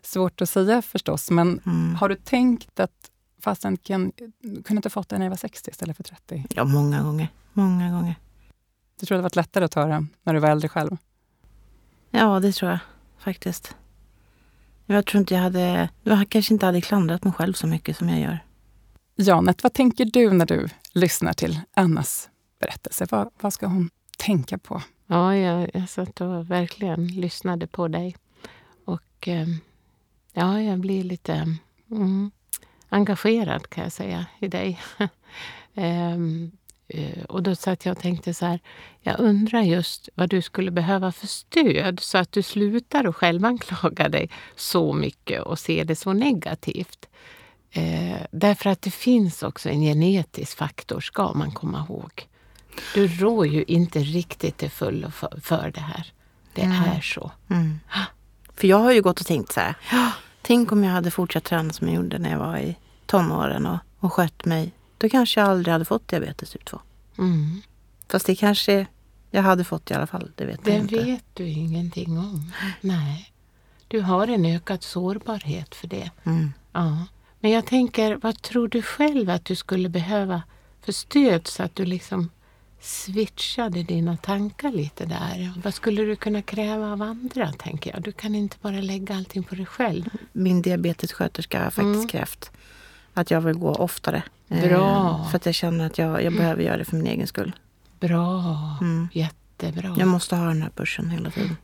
Svårt 0.02 0.42
att 0.42 0.50
säga 0.50 0.82
förstås, 0.82 1.32
men 1.32 1.60
mm. 1.66 1.96
har 1.96 2.10
du 2.10 2.16
tänkt 2.16 2.80
att 2.80 3.12
fasen 3.40 3.78
kan, 3.78 4.12
kunde 4.42 4.76
inte 4.76 4.90
fått 4.90 5.10
det 5.10 5.18
när 5.18 5.26
jag 5.26 5.30
var 5.30 5.38
60 5.38 5.72
istället 5.72 5.98
för 5.98 6.04
30? 6.04 6.46
Ja, 6.56 6.64
många 6.64 7.04
gånger. 7.04 7.28
Många 7.54 7.92
gånger. 7.92 8.16
Du 9.00 9.06
tror 9.06 9.18
det 9.18 9.22
varit 9.22 9.36
lättare 9.36 9.66
att 9.66 9.72
ta 9.72 9.86
det 9.86 10.06
när 10.24 10.34
du 10.34 10.40
var 10.40 10.50
äldre 10.50 10.70
själv? 10.70 10.98
Ja, 12.10 12.40
det 12.40 12.52
tror 12.52 12.72
jag 12.72 12.80
faktiskt. 13.18 13.76
Jag 14.86 15.06
tror 15.06 15.20
inte 15.20 15.34
jag 15.34 15.42
hade... 15.42 15.90
Jag 16.04 16.30
kanske 16.30 16.54
inte 16.54 16.66
hade 16.66 16.82
klandrat 16.82 17.24
mig 17.24 17.34
själv 17.34 17.54
så 17.54 17.68
mycket 17.68 17.98
som 17.98 18.10
jag 18.10 18.20
gör. 18.20 18.40
Janet, 19.22 19.64
vad 19.64 19.74
tänker 19.74 20.06
du 20.06 20.32
när 20.32 20.46
du 20.46 20.68
lyssnar 20.94 21.34
till 21.34 21.60
Annas 21.74 22.30
berättelse? 22.60 23.08
Vad, 23.10 23.30
vad 23.42 23.54
ska 23.54 23.68
hon 23.68 23.90
tänka 24.18 24.58
på? 24.58 24.82
Ja, 25.08 25.36
jag, 25.36 25.70
jag 25.74 25.90
satt 25.90 26.22
och 26.22 26.52
verkligen 26.52 27.08
lyssnade 27.08 27.68
på 27.68 27.88
dig. 27.88 28.16
Och 28.86 29.28
eh, 29.28 29.48
ja, 30.34 30.62
jag 30.62 30.80
blir 30.80 31.04
lite 31.04 31.56
mm, 31.92 32.32
engagerad 32.90 33.70
kan 33.70 33.84
jag 33.84 33.94
säga 33.94 34.26
i 34.40 34.48
dig. 34.48 34.80
Ehm, 35.74 36.52
eh, 36.88 37.24
och 37.24 37.44
då 37.44 37.56
satt 37.56 37.86
jag 37.86 37.92
och 37.92 38.02
tänkte 38.02 38.34
så 38.34 38.46
här, 38.46 38.60
jag 39.02 39.20
undrar 39.20 39.62
just 39.62 40.10
vad 40.16 40.30
du 40.30 40.42
skulle 40.42 40.72
behöva 40.72 41.12
för 41.12 41.28
stöd 41.28 42.00
så 42.00 42.18
att 42.18 42.32
du 42.32 42.44
slutar 42.44 43.06
att 43.06 43.16
självanklaga 43.16 44.10
dig 44.10 44.30
så 44.56 44.94
mycket 44.94 45.42
och 45.42 45.60
se 45.60 45.84
det 45.84 45.96
så 45.96 46.14
negativt. 46.14 47.08
Eh, 47.72 48.22
därför 48.32 48.70
att 48.70 48.82
det 48.82 48.92
finns 48.92 49.44
också 49.44 49.70
en 49.70 49.82
genetisk 49.82 50.58
faktor, 50.58 51.00
ska 51.00 51.34
man 51.34 51.52
komma 51.52 51.86
ihåg. 51.90 52.28
Du 52.94 53.08
rår 53.08 53.48
ju 53.48 53.64
inte 53.64 54.00
riktigt 54.00 54.58
till 54.58 54.72
fullo 54.72 55.12
för, 55.12 55.40
för 55.44 55.72
det 55.74 55.80
här. 55.82 56.14
Det 56.54 56.62
mm. 56.62 56.84
är 56.84 57.02
så. 57.02 57.32
Mm. 57.50 57.80
För 58.56 58.68
jag 58.68 58.78
har 58.78 58.92
ju 58.92 59.02
gått 59.02 59.20
och 59.20 59.26
tänkt 59.26 59.52
så 59.52 59.60
här. 59.60 59.76
Tänk 60.42 60.72
om 60.72 60.84
jag 60.84 60.92
hade 60.92 61.12
fortsatt 61.12 61.44
träna 61.44 61.74
som 61.74 61.88
jag 61.88 61.96
gjorde 61.96 62.20
när 62.20 62.32
jag 62.32 62.40
var 62.40 62.58
i 62.58 62.76
tonåren 63.06 63.66
och, 63.66 63.78
och 64.00 64.14
skött 64.14 64.46
mig. 64.46 64.72
Då 64.98 65.10
kanske 65.10 65.40
jag 65.40 65.50
aldrig 65.50 65.72
hade 65.72 65.86
fått 65.86 66.08
diabetes 66.08 66.50
typ 66.50 66.66
2. 66.66 66.80
Mm. 67.18 67.62
Fast 68.08 68.26
det 68.26 68.36
kanske 68.36 68.86
jag 69.32 69.44
hade 69.44 69.64
fått 69.64 69.92
i 69.92 69.94
alla 69.94 70.08
fall. 70.08 70.32
Det 70.36 70.46
vet 70.46 70.64
det 70.64 70.72
jag 70.72 70.80
inte. 70.80 70.96
Det 70.96 71.04
vet 71.04 71.26
du 71.34 71.48
ingenting 71.48 72.18
om. 72.18 72.52
Nej. 72.82 73.34
Du 73.88 74.02
har 74.02 74.28
en 74.28 74.46
ökad 74.46 74.84
sårbarhet 74.84 75.76
för 75.76 75.88
det. 75.88 76.12
Mm. 76.24 76.54
Ja. 76.72 77.06
Men 77.42 77.52
jag 77.52 77.66
tänker, 77.66 78.16
vad 78.16 78.42
tror 78.42 78.68
du 78.68 78.82
själv 78.82 79.30
att 79.30 79.46
du 79.46 79.56
skulle 79.56 79.90
behöva 79.90 80.42
för 80.82 80.92
stöd 80.92 81.48
så 81.48 81.64
att 81.64 81.76
du 81.76 81.86
liksom 81.86 82.30
switchade 82.82 83.84
dina 83.84 84.18
tankar 84.18 84.72
lite 84.72 85.06
där. 85.06 85.54
Vad 85.64 85.74
skulle 85.74 86.02
du 86.02 86.16
kunna 86.16 86.42
kräva 86.42 86.92
av 86.92 87.02
andra, 87.02 87.52
tänker 87.52 87.94
jag? 87.94 88.02
Du 88.02 88.12
kan 88.12 88.36
inte 88.36 88.58
bara 88.62 88.82
lägga 88.82 89.16
allting 89.16 89.44
på 89.44 89.56
dig 89.56 89.66
själv. 89.66 90.10
Min 90.32 90.62
diabetessköterska 90.62 91.64
har 91.64 91.72
faktiskt 91.72 91.96
mm. 91.96 92.08
krävt 92.08 92.52
att 93.14 93.32
jag 93.32 93.42
vill 93.42 93.58
gå 93.58 93.76
oftare. 93.76 94.24
Bra. 94.48 95.10
Eh, 95.10 95.30
för 95.30 95.36
att 95.36 95.46
jag 95.46 95.56
känner 95.56 95.86
att 95.86 95.98
jag, 95.98 96.10
jag 96.10 96.22
mm. 96.22 96.38
behöver 96.38 96.64
göra 96.64 96.78
det 96.78 96.86
för 96.86 96.96
min 96.96 97.08
egen 97.08 97.28
skull. 97.28 97.52
Bra. 98.00 98.44
Mm. 98.82 99.10
Jättebra. 99.14 99.96
Jag 99.98 100.08
måste 100.08 100.36
ha 100.36 100.46
den 100.46 100.62
här 100.62 100.70
pushen 100.70 101.10
hela 101.10 101.32
tiden. 101.32 101.58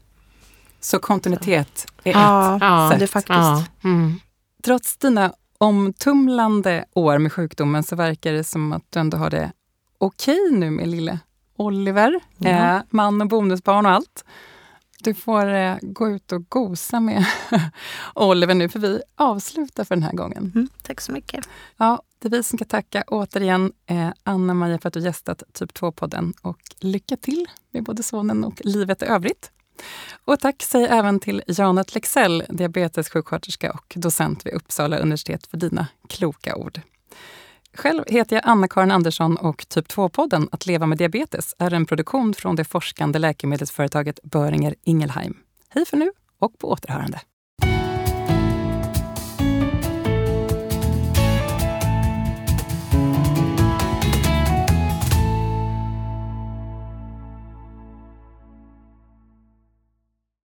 Så 0.79 0.99
kontinuitet 0.99 1.85
är 2.03 2.11
ja, 2.11 2.55
ett 2.55 2.61
ja, 2.61 2.89
sätt? 2.91 2.99
det 2.99 3.07
faktiskt. 3.07 3.37
Ja. 3.37 3.65
Mm. 3.83 4.19
Trots 4.63 4.97
dina 4.97 5.33
omtumlande 5.57 6.85
år 6.93 7.17
med 7.17 7.33
sjukdomen 7.33 7.83
så 7.83 7.95
verkar 7.95 8.33
det 8.33 8.43
som 8.43 8.73
att 8.73 8.83
du 8.89 8.99
ändå 8.99 9.17
har 9.17 9.29
det 9.29 9.51
okej 9.97 10.51
nu 10.51 10.71
med 10.71 10.87
lille 10.87 11.19
Oliver, 11.57 12.19
ja. 12.37 12.49
eh, 12.49 12.81
man 12.89 13.21
och 13.21 13.27
bonusbarn 13.27 13.85
och 13.85 13.91
allt. 13.91 14.25
Du 14.99 15.13
får 15.13 15.53
eh, 15.53 15.77
gå 15.81 16.09
ut 16.09 16.31
och 16.31 16.49
gosa 16.49 16.99
med 16.99 17.25
Oliver 18.13 18.53
nu, 18.53 18.69
för 18.69 18.79
vi 18.79 19.01
avslutar 19.15 19.83
för 19.83 19.95
den 19.95 20.03
här 20.03 20.13
gången. 20.13 20.51
Mm, 20.55 20.69
tack 20.81 21.01
så 21.01 21.11
mycket. 21.11 21.49
Ja, 21.77 22.01
det 22.19 22.27
är 22.27 22.29
vi 22.29 22.43
som 22.43 22.57
ska 22.57 22.65
tacka 22.65 23.03
återigen 23.07 23.71
eh, 23.85 24.09
Anna-Maria 24.23 24.79
för 24.79 24.87
att 24.87 24.93
du 24.93 24.99
gästat 24.99 25.43
Typ 25.53 25.71
2-podden 25.71 26.33
och 26.41 26.59
lycka 26.79 27.17
till 27.17 27.45
med 27.71 27.83
både 27.83 28.03
sonen 28.03 28.43
och 28.43 28.61
livet 28.63 29.01
i 29.01 29.05
övrigt. 29.05 29.51
Och 30.25 30.39
tack 30.39 30.63
säger 30.63 30.87
även 30.87 31.19
till 31.19 31.43
Janet 31.47 31.95
Lexell, 31.95 32.43
diabetessjuksköterska 32.49 33.71
och 33.71 33.93
docent 33.95 34.45
vid 34.45 34.53
Uppsala 34.53 34.97
universitet 34.97 35.47
för 35.47 35.57
dina 35.57 35.87
kloka 36.09 36.55
ord. 36.55 36.81
Själv 37.73 38.03
heter 38.07 38.35
jag 38.35 38.45
Anna-Karin 38.45 38.91
Andersson 38.91 39.37
och 39.37 39.69
Typ 39.69 39.87
2-podden 39.87 40.49
Att 40.51 40.65
leva 40.65 40.85
med 40.85 40.97
diabetes 40.97 41.55
är 41.59 41.73
en 41.73 41.85
produktion 41.85 42.33
från 42.33 42.55
det 42.55 42.63
forskande 42.63 43.19
läkemedelsföretaget 43.19 44.19
Böringer 44.23 44.75
Ingelheim. 44.83 45.37
Hej 45.69 45.85
för 45.85 45.97
nu 45.97 46.11
och 46.39 46.59
på 46.59 46.71
återhörande. 46.71 47.21